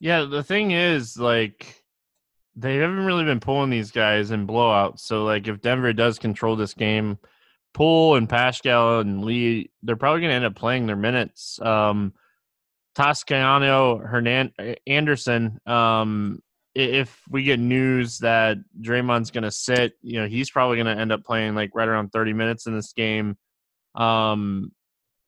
[0.00, 1.82] Yeah, the thing is, like,
[2.56, 5.00] they haven't really been pulling these guys in blowouts.
[5.00, 7.18] So, like, if Denver does control this game,
[7.72, 11.60] Poole and Paschall and Lee, they're probably going to end up playing their minutes.
[11.60, 12.12] Um,
[12.94, 14.52] Toscano, Hernan
[14.86, 16.42] Anderson, um,
[16.74, 21.00] if we get news that Draymond's going to sit, you know, he's probably going to
[21.00, 23.36] end up playing like right around 30 minutes in this game.
[23.94, 24.72] Um,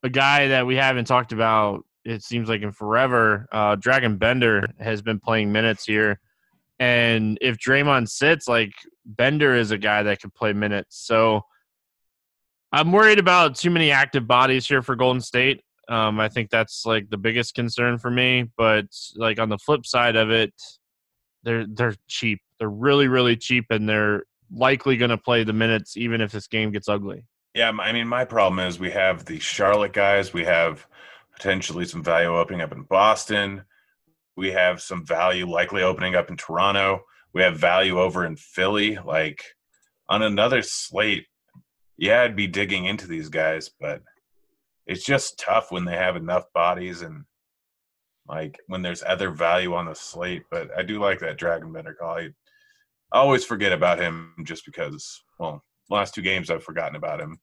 [0.03, 4.67] a guy that we haven't talked about, it seems like in forever, uh, Dragan Bender
[4.81, 6.21] has been playing minutes here.
[6.79, 8.73] And if Draymond sits, like
[9.05, 10.99] Bender is a guy that could play minutes.
[11.07, 11.43] So
[12.73, 15.63] I'm worried about too many active bodies here for Golden State.
[15.89, 18.51] Um, I think that's like the biggest concern for me.
[18.57, 20.53] But like on the flip side of it,
[21.47, 22.41] they're they're cheap.
[22.59, 26.47] They're really really cheap, and they're likely going to play the minutes even if this
[26.49, 27.25] game gets ugly.
[27.55, 30.35] Yeah, I mean, my problem is we have the Charlotte guys.
[30.35, 30.87] We have
[31.33, 33.63] potentially some value opening up in Boston.
[34.37, 37.05] We have some value likely opening up in Toronto.
[37.33, 38.99] We have value over in Philly.
[39.03, 39.43] Like
[40.09, 41.27] on another slate,
[41.97, 44.03] yeah, I'd be digging into these guys, but
[44.87, 47.25] it's just tough when they have enough bodies and
[48.29, 50.43] like when there's other value on the slate.
[50.51, 52.19] But I do like that Dragan Bender call.
[52.19, 52.31] I
[53.13, 57.39] always forget about him just because, well, last two games I've forgotten about him.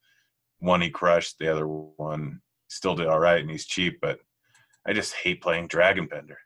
[0.59, 3.99] One he crushed, the other one still did all right, and he's cheap.
[4.01, 4.19] But
[4.85, 6.37] I just hate playing Dragan Bender.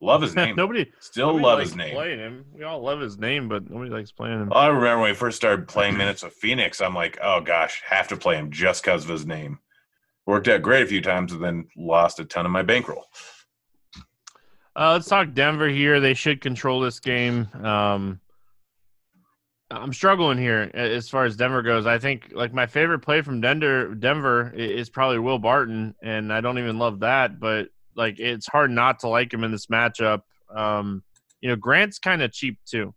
[0.00, 0.54] Love his name.
[0.56, 1.94] nobody still nobody love his name.
[1.94, 4.52] Playing him, we all love his name, but nobody likes playing him.
[4.52, 6.80] I remember when we first started playing minutes with Phoenix.
[6.80, 9.58] I'm like, oh gosh, have to play him just because of his name.
[10.26, 13.04] Worked out great a few times, and then lost a ton of my bankroll.
[14.76, 16.00] Uh, let's talk Denver here.
[16.00, 17.48] They should control this game.
[17.62, 18.20] Um,
[19.70, 21.86] I'm struggling here as far as Denver goes.
[21.86, 26.40] I think like my favorite play from Denver, Denver is probably Will Barton, and I
[26.40, 30.22] don't even love that, but like it's hard not to like him in this matchup.
[30.54, 31.02] Um,
[31.40, 32.94] you know, Grant's kind of cheap too.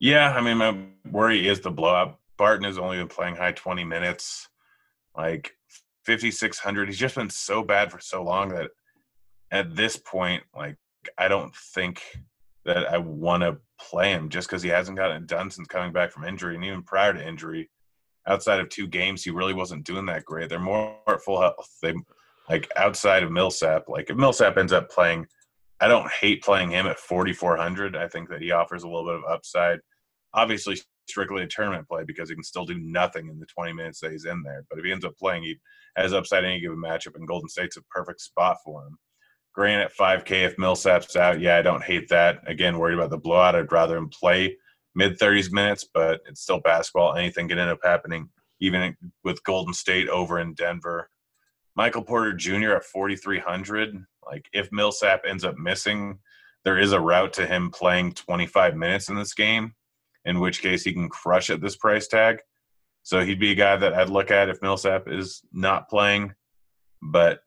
[0.00, 0.76] Yeah, I mean, my
[1.10, 2.18] worry is the blowout.
[2.36, 4.48] Barton has only been playing high 20 minutes,
[5.16, 5.52] like
[6.04, 6.88] 5,600.
[6.88, 8.70] He's just been so bad for so long that
[9.50, 10.76] at this point, like,
[11.18, 12.02] I don't think
[12.64, 15.92] that I want to play him just because he hasn't gotten it done since coming
[15.92, 16.54] back from injury.
[16.54, 17.70] And even prior to injury,
[18.26, 20.48] outside of two games, he really wasn't doing that great.
[20.48, 21.76] They're more at full health.
[21.82, 21.94] They
[22.48, 23.88] like outside of Millsap.
[23.88, 25.26] Like if Millsap ends up playing,
[25.80, 27.96] I don't hate playing him at 4,400.
[27.96, 29.80] I think that he offers a little bit of upside.
[30.32, 34.00] Obviously, strictly a tournament play because he can still do nothing in the 20 minutes
[34.00, 34.64] that he's in there.
[34.70, 35.56] But if he ends up playing, he
[35.96, 38.96] has upside any given matchup, and Golden State's a perfect spot for him.
[39.54, 41.40] Grant at 5K if Millsap's out.
[41.40, 42.42] Yeah, I don't hate that.
[42.46, 43.54] Again, worried about the blowout.
[43.54, 44.56] I'd rather him play
[44.94, 47.14] mid 30s minutes, but it's still basketball.
[47.14, 48.28] Anything can end up happening,
[48.60, 51.08] even with Golden State over in Denver.
[51.76, 52.72] Michael Porter Jr.
[52.72, 54.04] at 4,300.
[54.26, 56.18] Like, if Millsap ends up missing,
[56.64, 59.74] there is a route to him playing 25 minutes in this game,
[60.24, 62.38] in which case he can crush at this price tag.
[63.02, 66.34] So he'd be a guy that I'd look at if Millsap is not playing.
[67.02, 67.40] But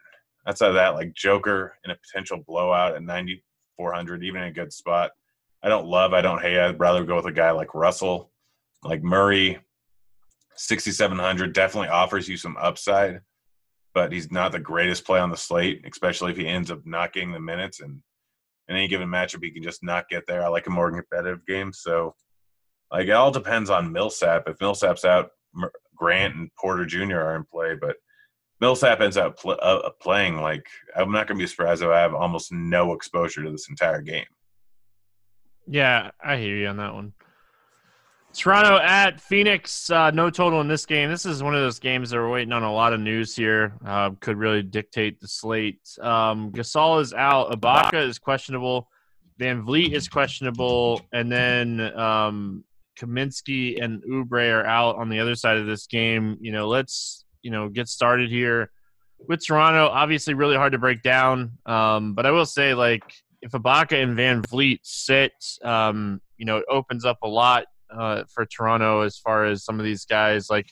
[0.48, 4.72] outside of that, like Joker in a potential blowout at 9,400, even in a good
[4.72, 5.12] spot.
[5.62, 6.58] I don't love, I don't hate.
[6.58, 8.32] I'd rather go with a guy like Russell,
[8.84, 9.60] like Murray,
[10.56, 13.22] 6,700 definitely offers you some upside,
[13.94, 17.14] but he's not the greatest play on the slate, especially if he ends up not
[17.14, 17.80] getting the minutes.
[17.80, 18.02] And
[18.68, 20.44] in any given matchup, he can just not get there.
[20.44, 21.72] I like a more competitive game.
[21.74, 22.16] So,
[22.92, 24.48] like, it all depends on Millsap.
[24.48, 25.30] If Millsap's out,
[25.96, 27.18] Grant and Porter Jr.
[27.18, 27.98] are in play, but
[28.60, 30.66] Millsap ends up pl- uh, playing like
[30.96, 34.02] I'm not going to be surprised if I have almost no exposure to this entire
[34.02, 34.26] game.
[35.68, 37.14] Yeah, I hear you on that one.
[38.34, 41.10] Toronto at Phoenix, uh, no total in this game.
[41.10, 43.74] This is one of those games that we're waiting on a lot of news here.
[43.86, 45.82] Uh, could really dictate the slate.
[46.02, 47.52] Um, Gasol is out.
[47.52, 48.90] Ibaka is questionable.
[49.40, 52.64] VanVleet is questionable, and then um,
[53.00, 56.38] Kaminsky and Oubre are out on the other side of this game.
[56.40, 58.72] You know, let's you know get started here
[59.20, 59.88] with Toronto.
[59.88, 61.52] Obviously, really hard to break down.
[61.66, 63.04] Um, but I will say, like,
[63.42, 65.32] if Ibaka and VanVleet sit,
[65.64, 69.80] um, you know, it opens up a lot uh, for Toronto as far as some
[69.80, 70.50] of these guys.
[70.50, 70.72] Like,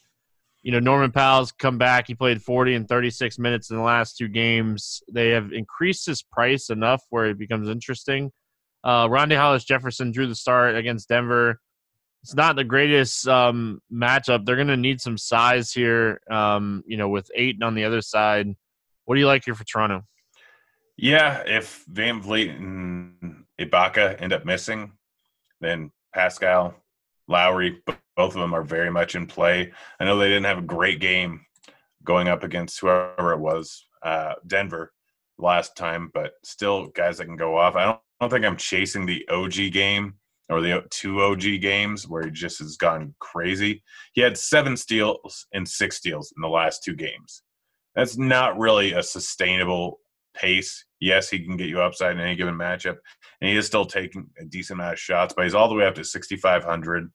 [0.63, 2.07] you know, Norman Powell's come back.
[2.07, 5.03] He played 40 and 36 minutes in the last two games.
[5.11, 8.31] They have increased his price enough where it becomes interesting.
[8.83, 11.59] Uh, Rondae Hollis Jefferson drew the start against Denver
[12.25, 14.45] it's not the greatest um, matchup.
[14.45, 18.01] They're going to need some size here, um, you know, with Ayton on the other
[18.01, 18.47] side.
[19.03, 20.01] What do you like here for Toronto?
[20.97, 24.93] Yeah, if VanVleet and Ibaka end up missing,
[25.61, 26.73] then Pascal,
[27.27, 29.71] Lowry, both of them are very much in play.
[29.99, 31.45] I know they didn't have a great game
[32.03, 34.91] going up against whoever it was, uh, Denver
[35.37, 37.75] last time, but still guys that can go off.
[37.75, 40.15] I don't, I don't think I'm chasing the OG game
[40.49, 43.83] or the two OG games where he just has gone crazy.
[44.13, 47.41] He had seven steals and six steals in the last two games.
[47.95, 49.99] That's not really a sustainable
[50.35, 50.85] pace.
[50.99, 52.97] Yes, he can get you upside in any given matchup,
[53.41, 55.85] and he is still taking a decent amount of shots, but he's all the way
[55.85, 57.11] up to 6,500.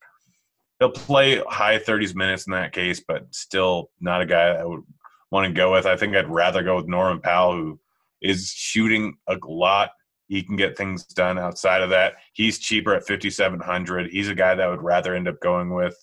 [0.79, 4.83] He'll play high 30s minutes in that case, but still not a guy I would
[5.31, 5.87] want to go with.
[5.87, 7.81] I think I'd rather go with Norman Powell, who
[8.23, 9.91] is shooting a lot
[10.31, 12.15] he can get things done outside of that.
[12.35, 14.11] He's cheaper at 5700.
[14.11, 15.97] He's a guy that I would rather end up going with.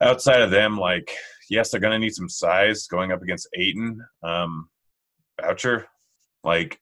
[0.00, 1.10] Outside of them, like
[1.50, 4.00] yes, they're going to need some size going up against Ayton.
[4.22, 4.68] Um,
[5.38, 5.86] Boucher,
[6.44, 6.78] like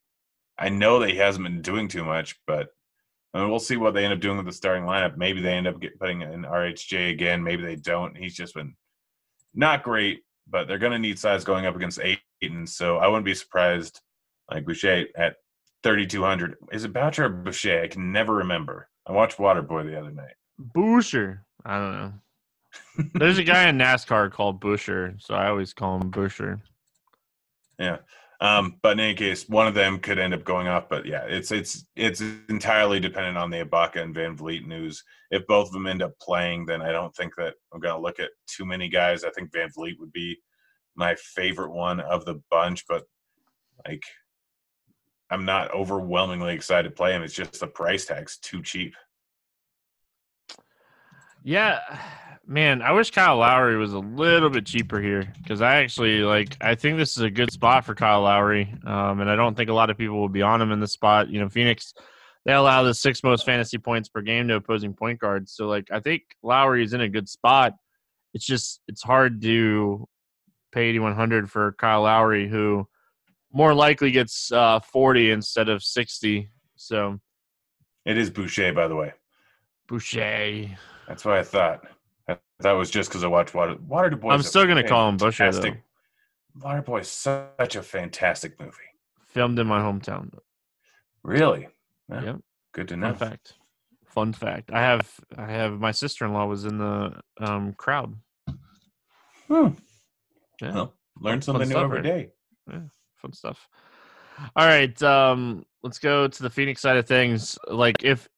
[0.59, 2.69] I know that he hasn't been doing too much, but
[3.33, 5.17] I mean, we'll see what they end up doing with the starting lineup.
[5.17, 7.43] Maybe they end up get, putting in RHJ again.
[7.43, 8.15] Maybe they don't.
[8.15, 8.75] He's just been
[9.55, 12.67] not great, but they're going to need size going up against Ayton.
[12.67, 14.01] So I wouldn't be surprised,
[14.51, 15.37] like Boucher at
[15.83, 16.57] 3200.
[16.73, 17.83] Is it Boucher or Boucher?
[17.83, 18.89] I can never remember.
[19.07, 20.35] I watched Waterboy the other night.
[20.59, 21.45] Boucher.
[21.65, 22.13] I don't know.
[23.15, 26.61] There's a guy in NASCAR called Busher, so I always call him Busher.
[27.79, 27.99] Yeah.
[28.41, 30.89] Um, but in any case, one of them could end up going off.
[30.89, 35.05] But yeah, it's it's it's entirely dependent on the Ibaka and VanVleet news.
[35.31, 38.01] If both of them end up playing, then I don't think that I'm going to
[38.01, 39.23] look at too many guys.
[39.25, 40.37] I think VanVleet would be
[40.97, 42.85] my favorite one of the bunch.
[42.89, 43.05] But
[43.87, 44.03] like
[45.33, 47.23] I'm not overwhelmingly excited to play him.
[47.23, 48.95] It's just the price tag's too cheap.
[51.43, 51.81] Yeah,
[52.47, 56.57] man, I wish Kyle Lowry was a little bit cheaper here because I actually like.
[56.61, 59.71] I think this is a good spot for Kyle Lowry, um, and I don't think
[59.71, 61.31] a lot of people will be on him in this spot.
[61.31, 61.95] You know, Phoenix
[62.45, 65.89] they allow the six most fantasy points per game to opposing point guards, so like
[65.91, 67.75] I think Lowry is in a good spot.
[68.35, 70.07] It's just it's hard to
[70.73, 72.87] pay eighty one hundred for Kyle Lowry, who
[73.53, 76.51] more likely gets uh, forty instead of sixty.
[76.77, 77.21] So
[78.05, 79.13] it is Boucher, by the way.
[79.89, 80.69] Boucher.
[81.07, 81.87] That's what I thought.
[82.61, 84.31] That was just because I watched Water Water Boy.
[84.31, 85.75] I'm still gonna call him Boucher though.
[86.61, 88.73] Water Boy is such a fantastic movie.
[89.27, 90.31] Filmed in my hometown.
[91.23, 91.69] Really?
[92.11, 92.23] Yeah.
[92.23, 92.37] Yep.
[92.73, 93.15] Good to know.
[93.15, 93.55] Fun fact.
[94.07, 94.71] Fun fact.
[94.73, 98.15] I have I have my sister in law was in the um, crowd.
[99.49, 99.69] Hmm.
[100.61, 100.75] Yeah.
[100.75, 102.31] Well, learn something new every day.
[102.71, 102.81] Yeah.
[103.23, 103.69] Fun stuff.
[104.57, 105.01] All right.
[105.03, 107.59] Um, let's go to the Phoenix side of things.
[107.69, 108.29] Like if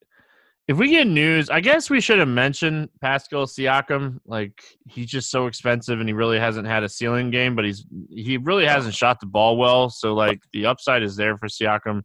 [0.66, 4.18] if we get news, I guess we should have mentioned Pascal Siakam.
[4.26, 7.54] Like he's just so expensive, and he really hasn't had a ceiling game.
[7.54, 9.90] But he's he really hasn't shot the ball well.
[9.90, 12.02] So like the upside is there for Siakam.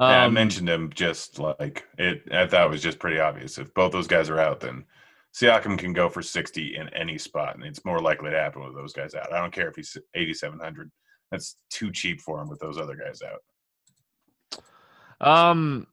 [0.00, 2.22] Um, yeah, I um, mentioned him just like it.
[2.30, 3.58] I thought it was just pretty obvious.
[3.58, 4.84] If both those guys are out, then
[5.34, 8.74] Siakam can go for sixty in any spot, and it's more likely to happen with
[8.74, 9.32] those guys out.
[9.32, 10.90] I don't care if he's eighty seven hundred.
[11.30, 13.42] That's too cheap for him with those other guys out.
[15.20, 15.86] Um,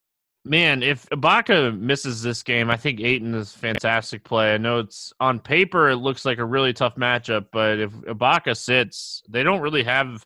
[0.45, 4.53] man, if Ibaka misses this game, I think Ayton is fantastic play.
[4.53, 8.55] I know it's on paper it looks like a really tough matchup, but if Ibaka
[8.55, 10.25] sits, they don't really have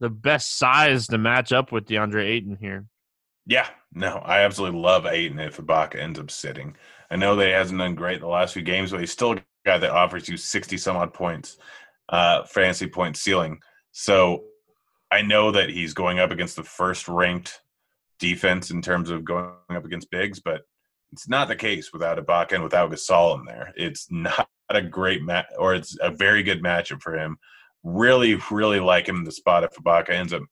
[0.00, 2.86] the best size to match up with DeAndre Ayton here.
[3.46, 6.76] Yeah, no, I absolutely love Ayton if Ibaka ends up sitting.
[7.10, 9.42] I know that he hasn't done great the last few games, but he's still a
[9.66, 11.58] guy that offers you 60 some odd points,
[12.08, 13.60] uh, fantasy point ceiling.
[13.92, 14.44] So
[15.10, 17.60] I know that he's going up against the first ranked
[18.18, 20.62] defense in terms of going up against bigs, but
[21.12, 23.72] it's not the case without Ibaka and without Gasol in there.
[23.76, 27.36] It's not a great match, or it's a very good matchup for him.
[27.84, 30.42] Really, really like him in the spot if Ibaka ends up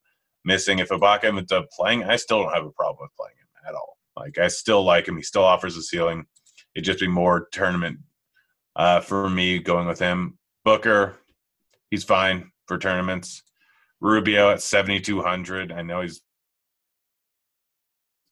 [0.44, 0.78] missing.
[0.78, 3.74] If Ibaka ends up playing, I still don't have a problem with playing him at
[3.74, 3.96] all.
[4.16, 5.16] Like I still like him.
[5.16, 6.26] He still offers a ceiling.
[6.74, 8.00] It'd just be more tournament
[8.76, 10.38] uh, for me going with him.
[10.64, 11.16] Booker,
[11.90, 13.42] he's fine for tournaments.
[14.00, 15.72] Rubio at 7,200.
[15.72, 16.22] I know he's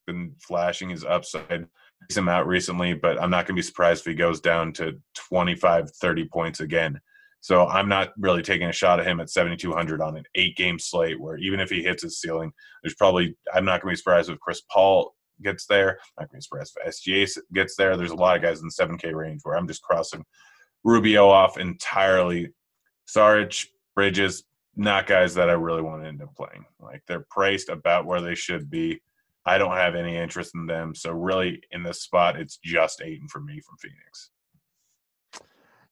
[0.07, 1.67] been flashing his upside
[2.09, 4.93] some out recently, but I'm not going to be surprised if he goes down to
[5.17, 7.01] 25, 30 points again.
[7.41, 10.79] So I'm not really taking a shot at him at 7,200 on an eight game
[10.79, 12.53] slate where even if he hits his ceiling,
[12.85, 15.99] there's probably, I'm not going to be surprised if Chris Paul gets there.
[16.17, 17.97] I'm not going to be surprised if SGA gets there.
[17.97, 20.25] There's a lot of guys in the 7K range where I'm just crossing
[20.85, 22.51] Rubio off entirely.
[23.09, 23.67] Saric,
[23.99, 24.45] Bridges,
[24.77, 26.65] not guys that I really want to end up playing.
[26.79, 29.03] Like they're priced about where they should be.
[29.45, 30.95] I don't have any interest in them.
[30.95, 34.31] So really, in this spot, it's just Ayton for me from Phoenix.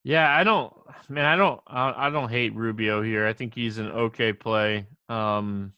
[0.05, 0.73] Yeah, I don't,
[1.09, 3.27] man, I don't, I don't hate Rubio here.
[3.27, 4.87] I think he's an okay play.
[5.09, 5.73] Um,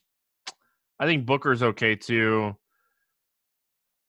[1.00, 2.54] I think Booker's okay too.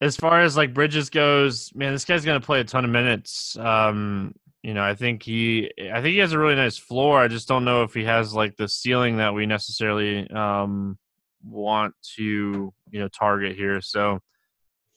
[0.02, 3.56] As far as like Bridges goes, man, this guy's gonna play a ton of minutes.
[3.58, 7.20] Um, you know, I think he, I think he has a really nice floor.
[7.20, 10.98] I just don't know if he has like the ceiling that we necessarily um
[11.44, 13.82] want to you know target here.
[13.82, 14.20] So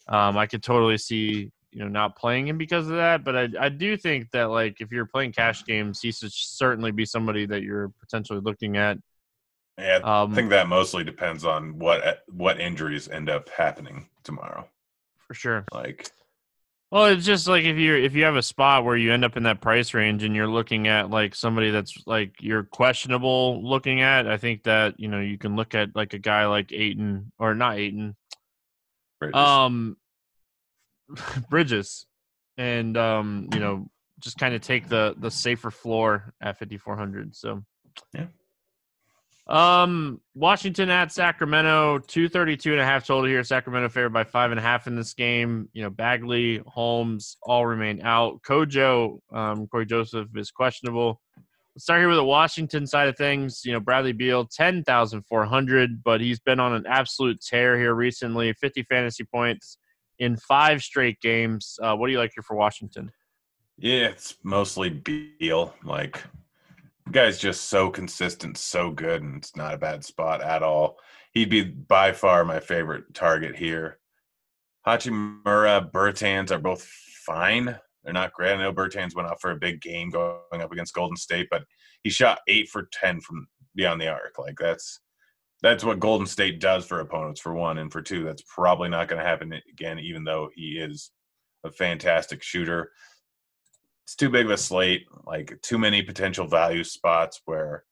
[0.08, 3.24] um, I could totally see you know not playing him because of that.
[3.24, 6.90] But I I do think that like if you're playing cash games, he should certainly
[6.90, 8.98] be somebody that you're potentially looking at.
[9.78, 14.68] Yeah, I um, think that mostly depends on what what injuries end up happening tomorrow.
[15.18, 15.64] For sure.
[15.72, 16.10] Like
[16.92, 19.38] well, it's just like if you if you have a spot where you end up
[19.38, 24.02] in that price range and you're looking at like somebody that's like you're questionable looking
[24.02, 27.32] at, I think that you know you can look at like a guy like Ayton
[27.38, 28.14] or not Ayton,
[29.18, 29.34] Bridges.
[29.34, 29.96] um,
[31.48, 32.04] Bridges,
[32.58, 33.88] and um, you know
[34.20, 37.34] just kind of take the the safer floor at 5400.
[37.34, 37.64] So
[38.12, 38.26] yeah,
[39.48, 43.42] um, Washington at Sacramento, 232 and a half total here.
[43.42, 45.68] Sacramento favored by five and a half in this game.
[45.72, 48.42] You know, Bagley, Holmes all remain out.
[48.42, 51.20] Kojo, um, Cory Joseph is questionable.
[51.74, 53.62] Let's start here with the Washington side of things.
[53.64, 58.84] You know, Bradley Beal, 10,400, but he's been on an absolute tear here recently 50
[58.84, 59.78] fantasy points
[60.18, 61.78] in five straight games.
[61.82, 63.10] Uh, what do you like here for Washington?
[63.78, 65.74] Yeah, it's mostly Beal.
[65.82, 66.22] Like,
[67.10, 70.98] guy's just so consistent, so good, and it's not a bad spot at all.
[71.32, 73.98] He'd be by far my favorite target here.
[74.86, 77.76] Hachimura, Bertans are both fine.
[78.04, 78.54] They're not great.
[78.54, 81.64] I know Bertans went out for a big game going up against Golden State, but
[82.02, 84.38] he shot eight for ten from beyond the arc.
[84.38, 85.00] Like that's
[85.62, 89.06] that's what Golden State does for opponents, for one, and for two, that's probably not
[89.06, 91.12] going to happen again, even though he is
[91.64, 92.90] a fantastic shooter.
[94.12, 97.84] It's too big of a slate, like too many potential value spots where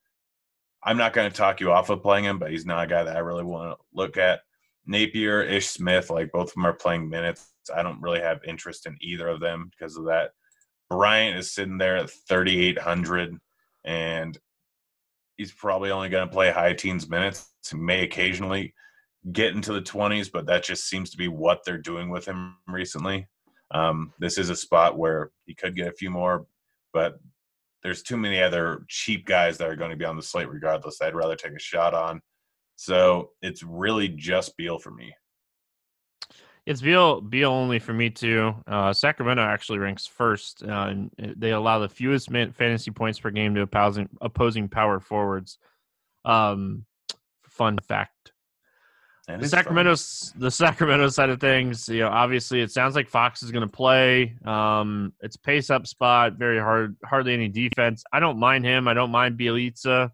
[0.84, 3.02] I'm not going to talk you off of playing him, but he's not a guy
[3.04, 4.40] that I really want to look at.
[4.84, 7.50] Napier, Ish Smith, like both of them are playing minutes.
[7.74, 10.32] I don't really have interest in either of them because of that.
[10.90, 13.38] Bryant is sitting there at 3,800,
[13.84, 14.38] and
[15.38, 17.48] he's probably only going to play high teens minutes.
[17.66, 18.74] He may occasionally
[19.32, 22.56] get into the 20s, but that just seems to be what they're doing with him
[22.68, 23.26] recently.
[23.70, 26.46] Um, this is a spot where he could get a few more,
[26.92, 27.20] but
[27.82, 31.00] there's too many other cheap guys that are going to be on the slate regardless.
[31.00, 32.20] I'd rather take a shot on.
[32.76, 35.14] So it's really just Beal for me.
[36.66, 38.54] It's Beal Beal only for me too.
[38.66, 40.62] Uh, Sacramento actually ranks first.
[40.62, 45.58] Uh, they allow the fewest fantasy points per game to opposing opposing power forwards.
[46.24, 46.84] Um,
[47.48, 48.14] fun fact.
[49.26, 50.40] The Sacramento's fun.
[50.40, 53.72] the Sacramento side of things, you know, obviously it sounds like Fox is going to
[53.72, 54.34] play.
[54.44, 58.02] Um, it's pace up spot, very hard, hardly any defense.
[58.12, 58.88] I don't mind him.
[58.88, 60.10] I don't mind Bjelica.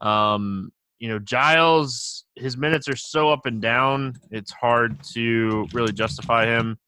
[0.00, 5.92] Um, you know, Giles, his minutes are so up and down, it's hard to really
[5.92, 6.78] justify him.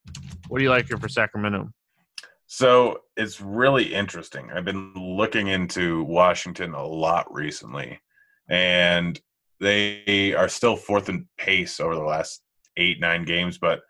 [0.49, 1.71] What do you like here for Sacramento?
[2.47, 4.51] So it's really interesting.
[4.53, 8.01] I've been looking into Washington a lot recently,
[8.49, 9.21] and
[9.61, 12.43] they are still fourth in pace over the last
[12.77, 13.81] eight, nine games, but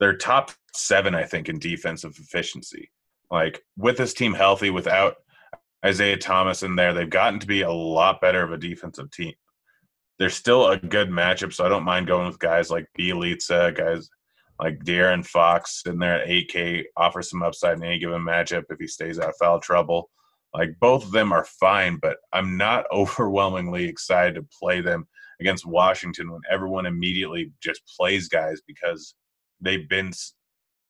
[0.00, 2.90] they're top seven, I think, in defensive efficiency.
[3.30, 5.16] Like with this team healthy, without
[5.84, 9.34] Isaiah Thomas in there, they've gotten to be a lot better of a defensive team
[10.18, 14.10] they're still a good matchup, so I don't mind going with guys like Bjelica, guys
[14.60, 18.78] like De'Aaron Fox in there at 8K, offer some upside in any given matchup if
[18.80, 20.10] he stays out of foul trouble.
[20.52, 25.06] Like both of them are fine, but I'm not overwhelmingly excited to play them
[25.40, 29.14] against Washington when everyone immediately just plays guys because
[29.60, 30.12] they've been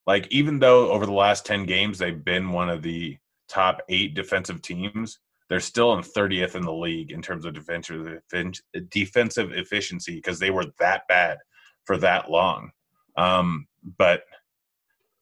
[0.06, 3.16] like even though over the last 10 games they've been one of the
[3.48, 5.18] top 8 defensive teams,
[5.48, 8.20] they're still in 30th in the league in terms of defensive
[8.90, 11.38] defensive efficiency because they were that bad
[11.84, 12.70] for that long.
[13.16, 14.22] Um, but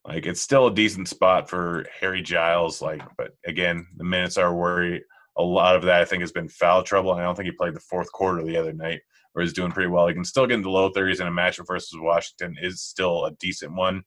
[0.06, 2.80] like it's still a decent spot for Harry Giles.
[2.82, 5.02] Like, but again, the minutes are worried.
[5.36, 7.12] A lot of that I think has been foul trouble.
[7.12, 9.00] I don't think he played the fourth quarter the other night,
[9.36, 10.08] or he's doing pretty well.
[10.08, 13.32] He can still get into low 30s in a matchup versus Washington is still a
[13.32, 14.02] decent one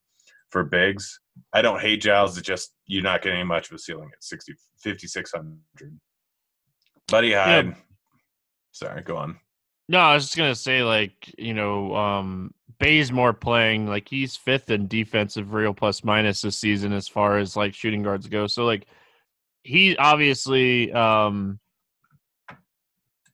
[0.50, 1.20] for bigs.
[1.54, 2.38] I don't hate Giles.
[2.38, 4.54] It's just you're not getting much of a ceiling at 60,
[4.84, 6.00] 5,600.
[7.08, 7.38] Buddy Hield.
[7.38, 7.74] Yeah.
[8.72, 9.40] Sorry, go on.
[9.88, 14.70] No, I was just gonna say, like, you know, um Bazemore playing like he's fifth
[14.70, 18.48] in defensive real plus minus this season as far as like shooting guards go.
[18.48, 18.88] So like
[19.64, 21.60] he obviously um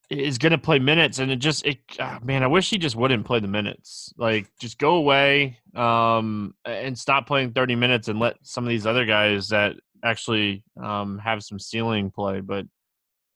[0.10, 3.26] is gonna play minutes and it just it oh, man, I wish he just wouldn't
[3.26, 4.14] play the minutes.
[4.18, 8.86] Like just go away um and stop playing 30 minutes and let some of these
[8.86, 12.42] other guys that actually um have some ceiling play.
[12.42, 12.66] But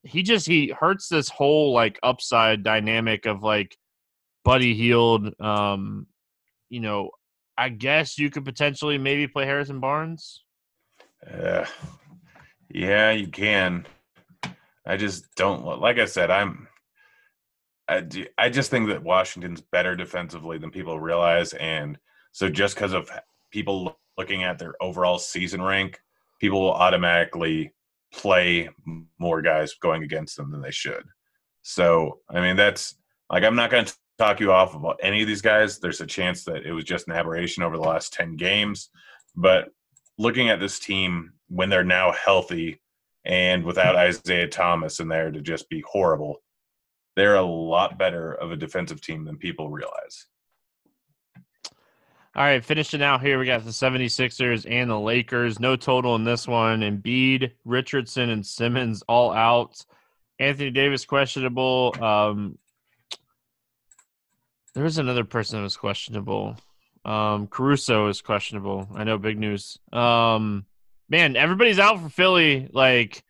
[0.02, 3.76] he just he hurts this whole like upside dynamic of like
[4.44, 5.32] Buddy Hield.
[5.40, 6.06] Um,
[6.68, 7.10] you know,
[7.58, 10.42] I guess you could potentially maybe play Harrison Barnes.
[11.30, 11.66] Uh,
[12.70, 13.86] yeah, you can.
[14.90, 16.32] I just don't like I said.
[16.32, 16.66] I'm.
[17.88, 18.04] I,
[18.36, 21.96] I just think that Washington's better defensively than people realize, and
[22.32, 23.08] so just because of
[23.52, 26.00] people looking at their overall season rank,
[26.40, 27.72] people will automatically
[28.12, 28.68] play
[29.18, 31.04] more guys going against them than they should.
[31.62, 32.96] So, I mean, that's
[33.30, 35.78] like, I'm not going to talk you off about any of these guys.
[35.78, 38.90] There's a chance that it was just an aberration over the last 10 games.
[39.36, 39.68] But
[40.18, 42.80] looking at this team when they're now healthy
[43.24, 46.42] and without Isaiah Thomas in there to just be horrible,
[47.16, 50.26] they're a lot better of a defensive team than people realize.
[52.36, 55.58] All right, finishing out here, we got the 76ers and the Lakers.
[55.58, 56.80] No total in this one.
[56.80, 59.84] Embiid, Richardson, and Simmons all out.
[60.38, 61.92] Anthony Davis questionable.
[62.00, 62.56] Um,
[64.74, 66.56] there was another person that was questionable.
[67.04, 68.88] Um, Caruso is questionable.
[68.94, 69.78] I know, big news.
[69.92, 70.66] Um,
[71.10, 72.68] man, everybody's out for Philly.
[72.72, 73.22] Like,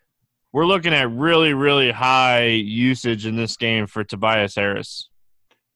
[0.53, 5.09] we're looking at really, really high usage in this game for Tobias Harris.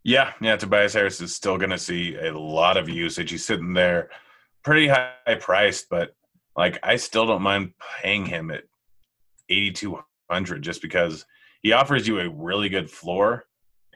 [0.04, 0.56] Yeah, yeah.
[0.56, 3.30] Tobias Harris is still going to see a lot of usage.
[3.30, 4.10] He's sitting there
[4.62, 6.14] pretty high priced, but
[6.56, 8.64] like I still don't mind paying him at
[9.48, 9.98] eighty two
[10.30, 11.24] hundred just because
[11.62, 13.46] he offers you a really good floor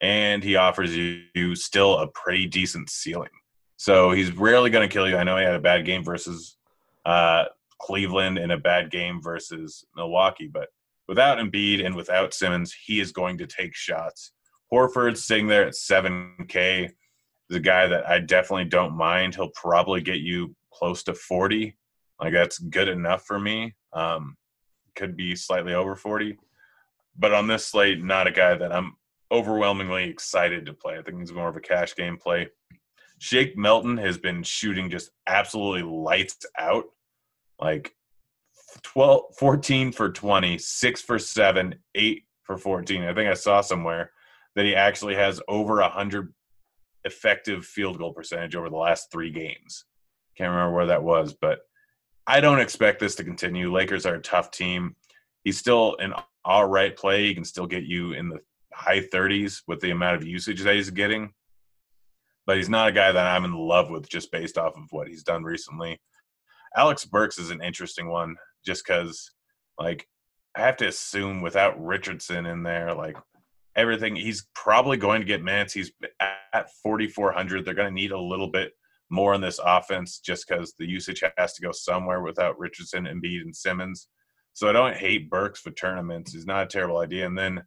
[0.00, 3.28] and he offers you still a pretty decent ceiling.
[3.76, 5.16] So he's rarely going to kill you.
[5.16, 6.56] I know he had a bad game versus
[7.04, 7.44] uh,
[7.80, 10.68] Cleveland in a bad game versus Milwaukee, but
[11.06, 14.32] without Embiid and without Simmons, he is going to take shots
[14.72, 19.34] Horford sitting there at 7K is a guy that I definitely don't mind.
[19.34, 21.76] He'll probably get you close to 40.
[22.20, 23.74] Like that's good enough for me.
[23.92, 24.36] Um,
[24.94, 26.36] could be slightly over 40.
[27.16, 28.96] But on this slate, not a guy that I'm
[29.32, 30.98] overwhelmingly excited to play.
[30.98, 32.48] I think he's more of a cash game play.
[33.18, 36.84] Shake Milton has been shooting just absolutely lights out.
[37.60, 37.94] Like
[38.82, 43.02] 12, 14 for 20, 6 for 7, 8 for 14.
[43.02, 44.12] I think I saw somewhere
[44.54, 46.32] that he actually has over 100
[47.04, 49.84] effective field goal percentage over the last three games.
[50.36, 51.60] Can't remember where that was, but
[52.26, 53.72] I don't expect this to continue.
[53.72, 54.96] Lakers are a tough team.
[55.44, 56.12] He's still an
[56.44, 57.26] all right play.
[57.26, 58.40] He can still get you in the
[58.72, 61.32] high 30s with the amount of usage that he's getting.
[62.46, 65.08] But he's not a guy that I'm in love with just based off of what
[65.08, 66.00] he's done recently.
[66.76, 69.30] Alec Burks is an interesting one just because,
[69.78, 70.06] like,
[70.56, 73.16] I have to assume without Richardson in there, like,
[73.76, 75.72] everything, he's probably going to get minutes.
[75.72, 75.92] He's
[76.52, 77.64] at 4,400.
[77.64, 78.72] They're going to need a little bit
[79.10, 83.42] more in this offense just because the usage has to go somewhere without Richardson, Embiid,
[83.42, 84.08] and Simmons.
[84.52, 86.34] So I don't hate Burks for tournaments.
[86.34, 87.26] It's not a terrible idea.
[87.26, 87.62] And then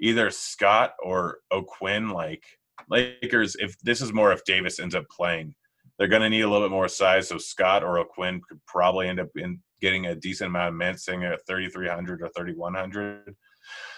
[0.00, 2.42] either Scott or O'Quinn, like
[2.90, 5.54] Lakers, if this is more if Davis ends up playing,
[5.98, 7.28] they're going to need a little bit more size.
[7.28, 11.04] So Scott or O'Quinn could probably end up in getting a decent amount of minutes,
[11.04, 13.34] sitting at 3,300 or 3,100.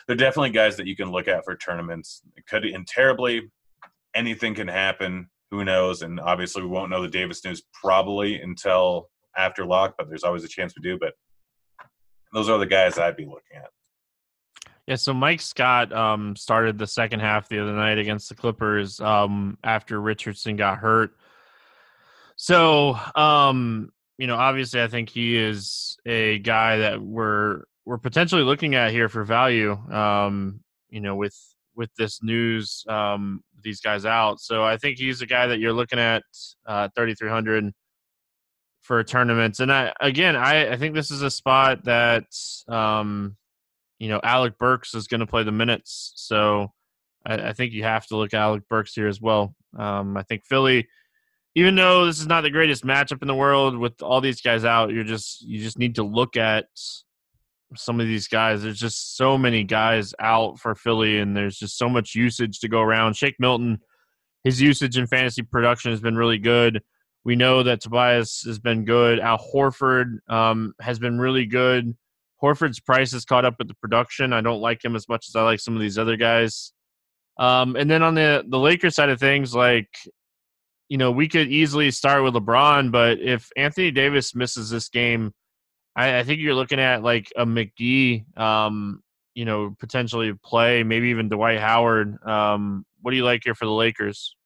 [0.07, 2.23] They're definitely guys that you can look at for tournaments.
[2.37, 3.51] It could and terribly
[4.15, 5.29] anything can happen.
[5.51, 6.03] Who knows?
[6.03, 10.45] And obviously, we won't know the Davis news probably until after lock, but there's always
[10.45, 10.99] a chance we do.
[10.99, 11.15] But
[12.33, 13.71] those are the guys I'd be looking at.
[14.87, 19.01] Yeah, so Mike Scott um, started the second half the other night against the Clippers
[19.01, 21.17] um, after Richardson got hurt.
[22.37, 28.43] So, um, you know, obviously, I think he is a guy that we're we're potentially
[28.43, 29.73] looking at here for value.
[29.73, 30.61] Um,
[30.91, 31.37] you know, with
[31.75, 34.41] with this news, um, these guys out.
[34.41, 36.23] So I think he's a guy that you're looking at
[36.67, 37.73] uh, 3,300
[38.83, 39.61] for tournaments.
[39.61, 42.25] And I again, I, I think this is a spot that
[42.69, 43.37] um,
[43.99, 46.13] you know Alec Burks is going to play the minutes.
[46.17, 46.73] So
[47.25, 49.55] I, I, think you have to look at Alec Burks here as well.
[49.77, 50.87] Um, I think Philly
[51.57, 54.67] even though this is not the greatest matchup in the world with all these guys
[54.67, 56.67] out, you're just you just need to look at
[57.75, 58.63] some of these guys.
[58.63, 62.69] There's just so many guys out for Philly, and there's just so much usage to
[62.69, 63.17] go around.
[63.17, 63.79] Shake Milton,
[64.45, 66.83] his usage in fantasy production has been really good.
[67.25, 69.19] We know that Tobias has been good.
[69.19, 71.97] Al Horford um, has been really good.
[72.41, 74.35] Horford's price has caught up with the production.
[74.35, 76.75] I don't like him as much as I like some of these other guys.
[77.39, 79.89] Um, and then on the the Lakers side of things, like
[80.89, 85.33] you know, we could easily start with LeBron, but if Anthony Davis misses this game,
[85.97, 89.03] I, I think you're looking at like a McGee, um,
[89.35, 92.17] you know, potentially play, maybe even Dwight Howard.
[92.25, 94.37] Um, what do you like here for the Lakers?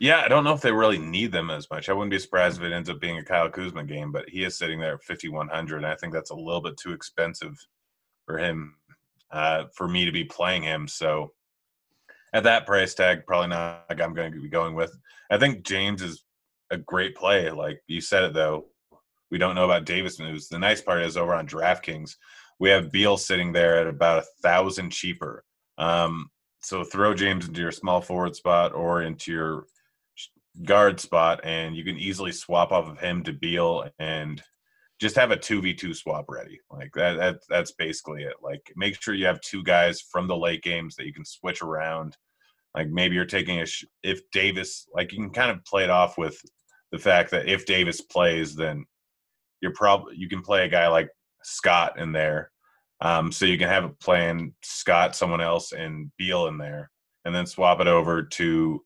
[0.00, 1.88] Yeah, I don't know if they really need them as much.
[1.88, 4.44] I wouldn't be surprised if it ends up being a Kyle Kuzma game, but he
[4.44, 7.56] is sitting there at 5,100, and I think that's a little bit too expensive
[8.24, 8.76] for him,
[9.32, 10.86] uh, for me to be playing him.
[10.86, 11.32] So
[12.32, 14.96] at that price tag, probably not like I'm going to be going with.
[15.30, 16.24] I think James is
[16.70, 17.50] a great play.
[17.50, 18.66] Like you said it though,
[19.30, 20.48] we don't know about Davis news.
[20.48, 22.16] The nice part is over on DraftKings,
[22.58, 25.44] we have Beal sitting there at about a thousand cheaper.
[25.76, 29.66] Um, so throw James into your small forward spot or into your
[30.64, 34.42] guard spot, and you can easily swap off of him to Beal and
[34.98, 36.60] just have a two v two swap ready.
[36.70, 37.40] Like that, that.
[37.48, 38.34] That's basically it.
[38.42, 41.62] Like make sure you have two guys from the late games that you can switch
[41.62, 42.16] around.
[42.74, 45.90] Like maybe you're taking a sh- if Davis, like you can kind of play it
[45.90, 46.40] off with
[46.90, 48.84] the fact that if Davis plays, then
[49.60, 51.08] you're probably you can play a guy like
[51.42, 52.50] Scott in there.
[53.00, 56.90] Um, so you can have it playing Scott, someone else, and Beal in there,
[57.24, 58.84] and then swap it over to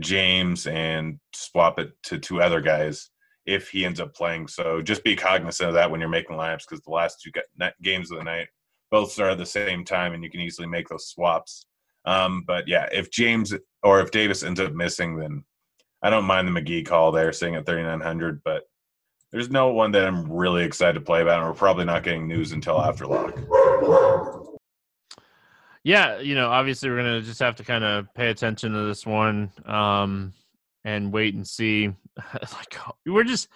[0.00, 3.11] James and swap it to two other guys
[3.46, 4.48] if he ends up playing.
[4.48, 7.30] So just be cognizant of that when you're making lineups because the last two
[7.82, 8.48] games of the night
[8.90, 11.66] both start at the same time, and you can easily make those swaps.
[12.04, 15.44] Um, but yeah, if James or if Davis ends up missing, then
[16.02, 18.42] I don't mind the McGee call there, sitting at 3,900.
[18.44, 18.64] But
[19.30, 22.28] there's no one that I'm really excited to play about, and we're probably not getting
[22.28, 23.38] news until after lock.
[25.84, 29.06] Yeah, you know, obviously we're gonna just have to kind of pay attention to this
[29.06, 29.50] one.
[29.64, 30.34] Um,
[30.84, 31.92] and wait and see.
[32.34, 33.48] like we're just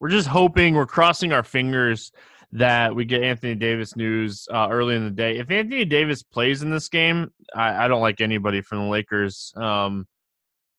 [0.00, 2.12] we're just hoping we're crossing our fingers
[2.52, 5.38] that we get Anthony Davis news uh, early in the day.
[5.38, 9.52] If Anthony Davis plays in this game, I, I don't like anybody from the Lakers.
[9.56, 10.06] Um,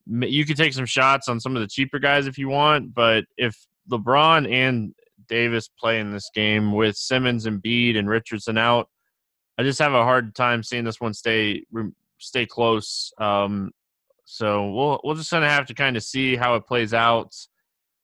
[0.06, 3.24] you could take some shots on some of the cheaper guys if you want, but
[3.36, 4.94] if LeBron and
[5.28, 8.88] Davis play in this game with Simmons and Embiid and Richardson out,
[9.58, 11.64] I just have a hard time seeing this one stay
[12.18, 13.12] stay close.
[13.18, 13.72] Um,
[14.26, 17.32] so we'll we'll just kind of have to kind of see how it plays out.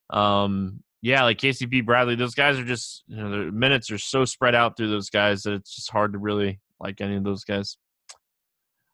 [0.08, 4.24] Um, yeah, like KCP Bradley, those guys are just you know the minutes are so
[4.24, 7.44] spread out through those guys that it's just hard to really like any of those
[7.44, 7.76] guys.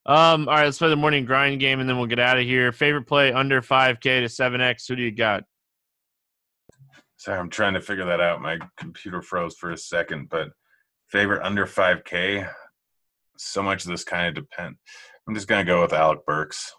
[0.06, 2.44] Um, all right, let's play the morning grind game and then we'll get out of
[2.44, 2.72] here.
[2.72, 4.88] Favorite play under 5K to 7X.
[4.88, 5.44] Who do you got?
[7.18, 8.40] Sorry, I'm trying to figure that out.
[8.40, 10.48] My computer froze for a second, but
[11.08, 12.48] favorite under 5K.
[13.36, 14.76] So much of this kind of depend.
[15.26, 16.72] I'm just gonna go with Alec Burks.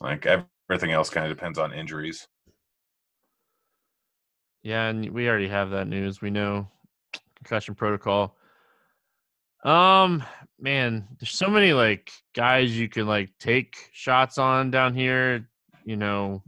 [0.00, 2.26] Like everything else, kind of depends on injuries.
[4.62, 6.22] Yeah, and we already have that news.
[6.22, 6.68] We know
[7.36, 8.36] concussion protocol.
[9.62, 10.22] Um,
[10.58, 15.48] man, there's so many like guys you can like take shots on down here.
[15.84, 16.42] You know,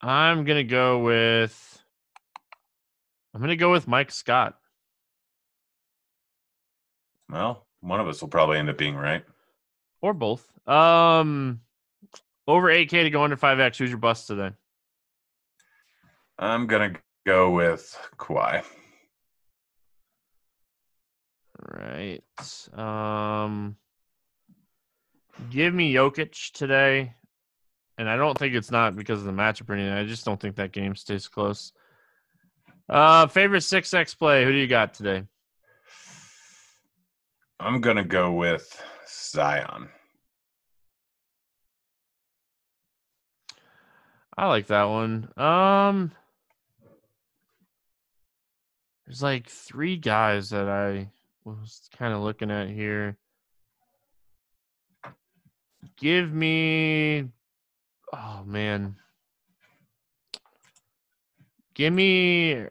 [0.00, 1.82] I'm gonna go with.
[3.34, 4.56] I'm gonna go with Mike Scott.
[7.28, 9.24] Well, one of us will probably end up being right,
[10.02, 10.46] or both.
[10.68, 11.60] Um,
[12.46, 13.76] over 8K to go under 5X.
[13.76, 14.50] Who's your bust today?
[16.38, 16.92] I'm gonna
[17.26, 18.62] go with Kawhi.
[21.58, 22.22] Right.
[22.74, 23.76] Um,
[25.50, 27.14] give me Jokic today,
[27.96, 29.92] and I don't think it's not because of the matchup or anything.
[29.92, 31.72] I just don't think that game stays close.
[32.88, 34.44] Uh, favorite six X play.
[34.44, 35.24] Who do you got today?
[37.58, 39.88] I'm gonna go with Zion.
[44.38, 45.30] I like that one.
[45.36, 46.12] Um,
[49.06, 51.10] there's like three guys that I
[51.44, 53.16] was kind of looking at here.
[55.96, 57.24] Give me,
[58.12, 58.96] oh man,
[61.72, 62.66] give me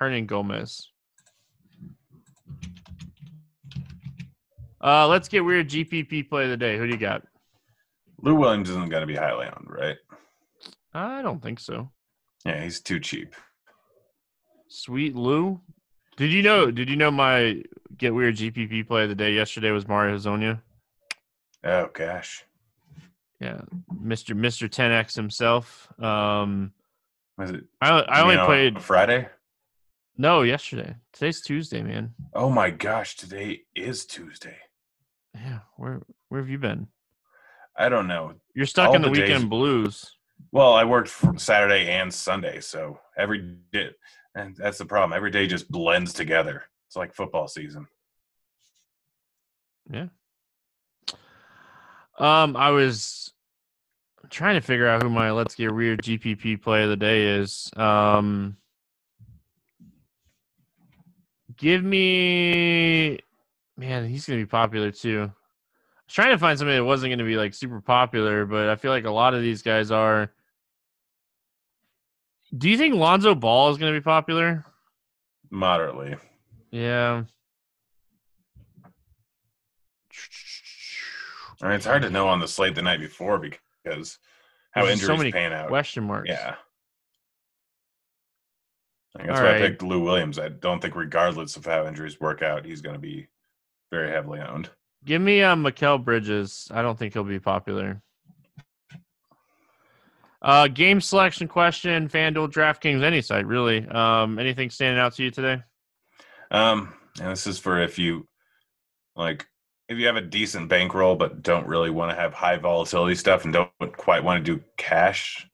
[0.00, 0.86] Hernangomez.
[4.84, 6.76] Uh, let's get weird GPP play of the day.
[6.76, 7.22] Who do you got?
[8.20, 9.96] Lou Williams isn't going to be highly owned, right?
[10.92, 11.90] I don't think so.
[12.44, 13.34] Yeah, he's too cheap.
[14.68, 15.60] Sweet Lou.
[16.16, 16.70] Did you know?
[16.70, 17.62] Did you know my
[17.96, 20.60] get weird GPP play of the day yesterday was Mario Hezonja?
[21.64, 22.44] Oh gosh.
[23.40, 23.62] Yeah,
[24.00, 25.88] Mister Mister 10x himself.
[26.00, 26.72] Um,
[27.38, 27.64] was it?
[27.80, 29.28] I I only played Friday.
[30.16, 30.94] No, yesterday.
[31.12, 32.14] Today's Tuesday, man.
[32.34, 34.56] Oh my gosh, today is Tuesday.
[35.34, 36.88] Yeah, where where have you been?
[37.76, 38.34] I don't know.
[38.54, 40.12] You're stuck All in the, the weekend days, blues.
[40.52, 43.90] Well, I worked Saturday and Sunday, so every day,
[44.34, 45.16] and that's the problem.
[45.16, 46.64] Every day just blends together.
[46.86, 47.88] It's like football season.
[49.90, 50.06] Yeah.
[52.18, 53.32] Um, I was
[54.30, 57.70] trying to figure out who my let's get weird GPP play of the day is.
[57.76, 58.56] Um,
[61.56, 63.18] give me,
[63.76, 65.22] man, he's gonna be popular too.
[65.22, 68.76] I was trying to find somebody that wasn't gonna be like super popular, but I
[68.76, 70.32] feel like a lot of these guys are.
[72.56, 74.64] Do you think Lonzo Ball is gonna be popular?
[75.50, 76.16] Moderately.
[76.70, 77.24] Yeah.
[81.62, 84.18] I mean, it's hard to know on the slate the night before because
[84.72, 85.68] how There's injuries so many pan out.
[85.68, 86.28] Question marks.
[86.28, 86.56] Yeah.
[89.14, 89.62] that's All why right.
[89.62, 90.38] I picked Lou Williams.
[90.38, 93.28] I don't think, regardless of how injuries work out, he's going to be
[93.94, 94.70] very heavily owned.
[95.04, 96.68] Give me uh, Mikal Bridges.
[96.70, 98.02] I don't think he'll be popular.
[100.42, 103.86] Uh, game selection question: FanDuel, DraftKings, any site really.
[103.86, 105.62] Um, anything standing out to you today?
[106.50, 108.26] Um, and this is for if you
[109.16, 109.46] like
[109.88, 113.44] if you have a decent bankroll but don't really want to have high volatility stuff
[113.44, 115.46] and don't quite want to do cash,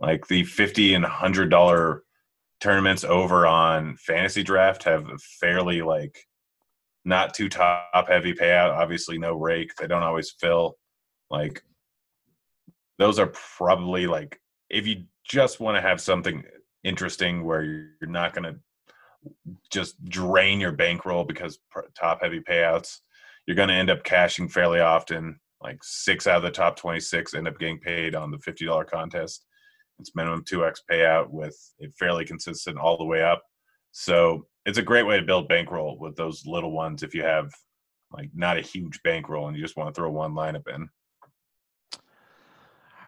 [0.00, 2.04] like the fifty and hundred dollar
[2.60, 5.06] tournaments over on FantasyDraft have
[5.40, 6.26] fairly like
[7.04, 8.70] not too top heavy payout.
[8.70, 9.74] Obviously, no rake.
[9.76, 10.76] They don't always fill.
[11.30, 11.62] Like
[12.98, 14.40] those are probably like
[14.70, 16.44] if you just want to have something
[16.84, 18.58] interesting where you're not going to
[19.70, 21.58] just drain your bankroll because
[21.94, 22.98] top heavy payouts
[23.46, 25.38] you're going to end up cashing fairly often.
[25.62, 29.46] Like six out of the top 26 end up getting paid on the $50 contest.
[29.98, 33.42] It's minimum 2x payout with it fairly consistent all the way up.
[33.92, 37.52] So it's a great way to build bankroll with those little ones if you have
[38.12, 40.88] like not a huge bankroll and you just want to throw one lineup in.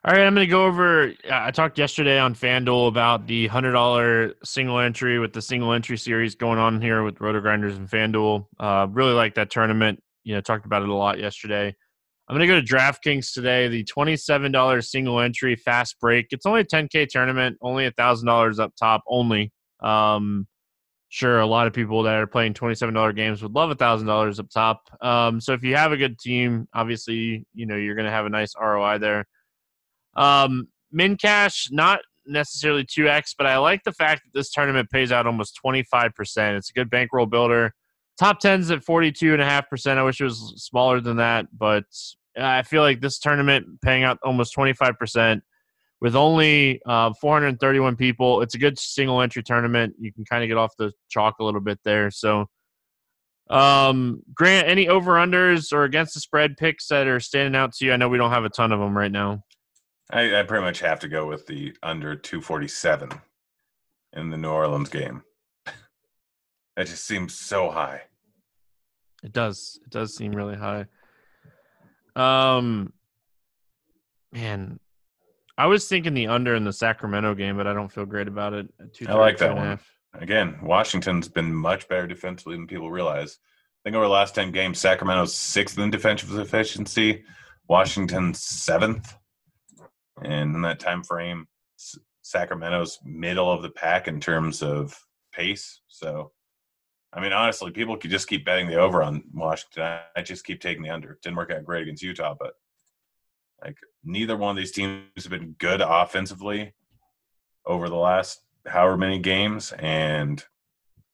[0.06, 1.14] All right, I'm going to go over.
[1.30, 6.34] I talked yesterday on FanDuel about the $100 single entry with the single entry series
[6.34, 8.44] going on here with RotoGrinders and FanDuel.
[8.60, 11.74] Uh, really like that tournament you know talked about it a lot yesterday.
[12.26, 13.68] I'm gonna go to DraftKings today.
[13.68, 16.28] The twenty-seven dollars single entry fast break.
[16.30, 19.52] It's only a 10k tournament, only a thousand dollars up top, only.
[19.82, 20.46] Um,
[21.14, 24.40] sure a lot of people that are playing $27 games would love a thousand dollars
[24.40, 24.90] up top.
[25.00, 28.26] Um, so if you have a good team obviously you know you're going to have
[28.26, 29.24] a nice roi there.
[30.16, 35.12] Um, min cash not necessarily 2x but i like the fact that this tournament pays
[35.12, 37.72] out almost 25% it's a good bankroll builder.
[38.18, 41.84] Top 10's at 42.5% i wish it was smaller than that but
[42.36, 45.42] i feel like this tournament paying out almost 25%
[46.04, 48.42] with only uh, 431 people.
[48.42, 49.94] It's a good single entry tournament.
[49.98, 52.10] You can kind of get off the chalk a little bit there.
[52.10, 52.44] So,
[53.48, 57.86] um, Grant, any over unders or against the spread picks that are standing out to
[57.86, 57.94] you?
[57.94, 59.44] I know we don't have a ton of them right now.
[60.10, 63.08] I, I pretty much have to go with the under 247
[64.12, 65.22] in the New Orleans game.
[65.64, 68.02] that just seems so high.
[69.22, 69.80] It does.
[69.82, 70.84] It does seem really high.
[72.14, 72.92] Um,
[74.32, 74.80] man,
[75.56, 78.54] I was thinking the under in the Sacramento game, but I don't feel great about
[78.54, 78.68] it.
[79.06, 79.78] I like that one.
[80.14, 83.38] Again, Washington's been much better defensively than people realize.
[83.40, 87.24] I think over the last 10 games, Sacramento's sixth in defensive efficiency,
[87.68, 89.14] Washington's seventh.
[90.22, 91.46] And in that time frame,
[92.22, 94.98] Sacramento's middle of the pack in terms of
[95.32, 95.80] pace.
[95.88, 96.32] So,
[97.12, 99.98] I mean, honestly, people could just keep betting the over on Washington.
[100.16, 101.12] I just keep taking the under.
[101.12, 102.54] It didn't work out great against Utah, but
[103.64, 106.74] like neither one of these teams have been good offensively
[107.66, 110.44] over the last however many games, and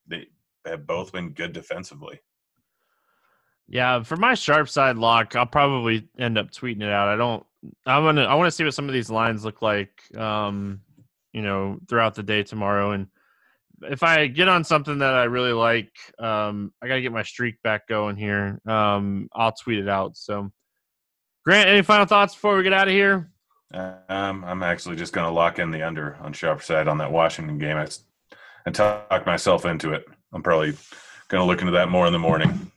[0.07, 0.27] they
[0.67, 2.21] have both been good defensively.
[3.69, 7.09] Yeah, for my sharp side lock, I'll probably end up tweeting it out.
[7.09, 7.45] I don't.
[7.87, 8.25] I'm gonna.
[8.25, 9.91] I want to see what some of these lines look like.
[10.17, 10.81] Um,
[11.33, 13.07] you know, throughout the day tomorrow, and
[13.83, 17.63] if I get on something that I really like, um, I gotta get my streak
[17.63, 18.61] back going here.
[18.67, 20.17] Um, I'll tweet it out.
[20.17, 20.51] So
[21.45, 23.31] Grant, any final thoughts before we get out of here?
[23.73, 27.13] Um, I'm actually just going to lock in the under on sharp side on that
[27.13, 27.77] Washington game.
[27.77, 27.87] I,
[28.67, 30.05] I talked myself into it.
[30.33, 30.73] I'm probably
[31.29, 32.71] going to look into that more in the morning.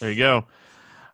[0.00, 0.46] There you go.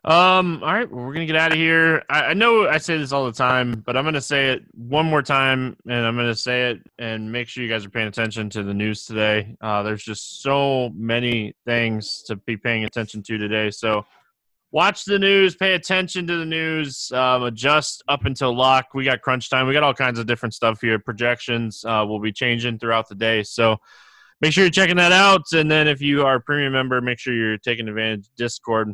[0.05, 2.03] Um, all right, well, we're gonna get out of here.
[2.09, 5.05] I, I, know I say this all the time, but I'm gonna say it one
[5.05, 8.49] more time, and I'm gonna say it and make sure you guys are paying attention
[8.49, 9.55] to the news today.
[9.61, 13.71] Uh, there's just so many things to be paying attention to today.
[13.71, 14.05] So
[14.73, 18.87] watch the news, pay attention to the news, um, adjust up until lock.
[18.95, 19.67] We got crunch time.
[19.67, 20.97] We got all kinds of different stuff here.
[20.97, 23.43] Projections uh, will be changing throughout the day.
[23.43, 23.77] So
[24.41, 25.43] make sure you're checking that out.
[25.53, 28.93] And then if you are a premium member, make sure you're taking advantage of Discord.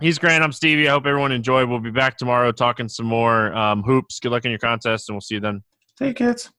[0.00, 0.42] He's Grant.
[0.42, 0.88] I'm Stevie.
[0.88, 1.68] I hope everyone enjoyed.
[1.68, 4.18] We'll be back tomorrow talking some more um, hoops.
[4.18, 5.62] Good luck in your contest, and we'll see you then.
[6.00, 6.50] Hey, kids.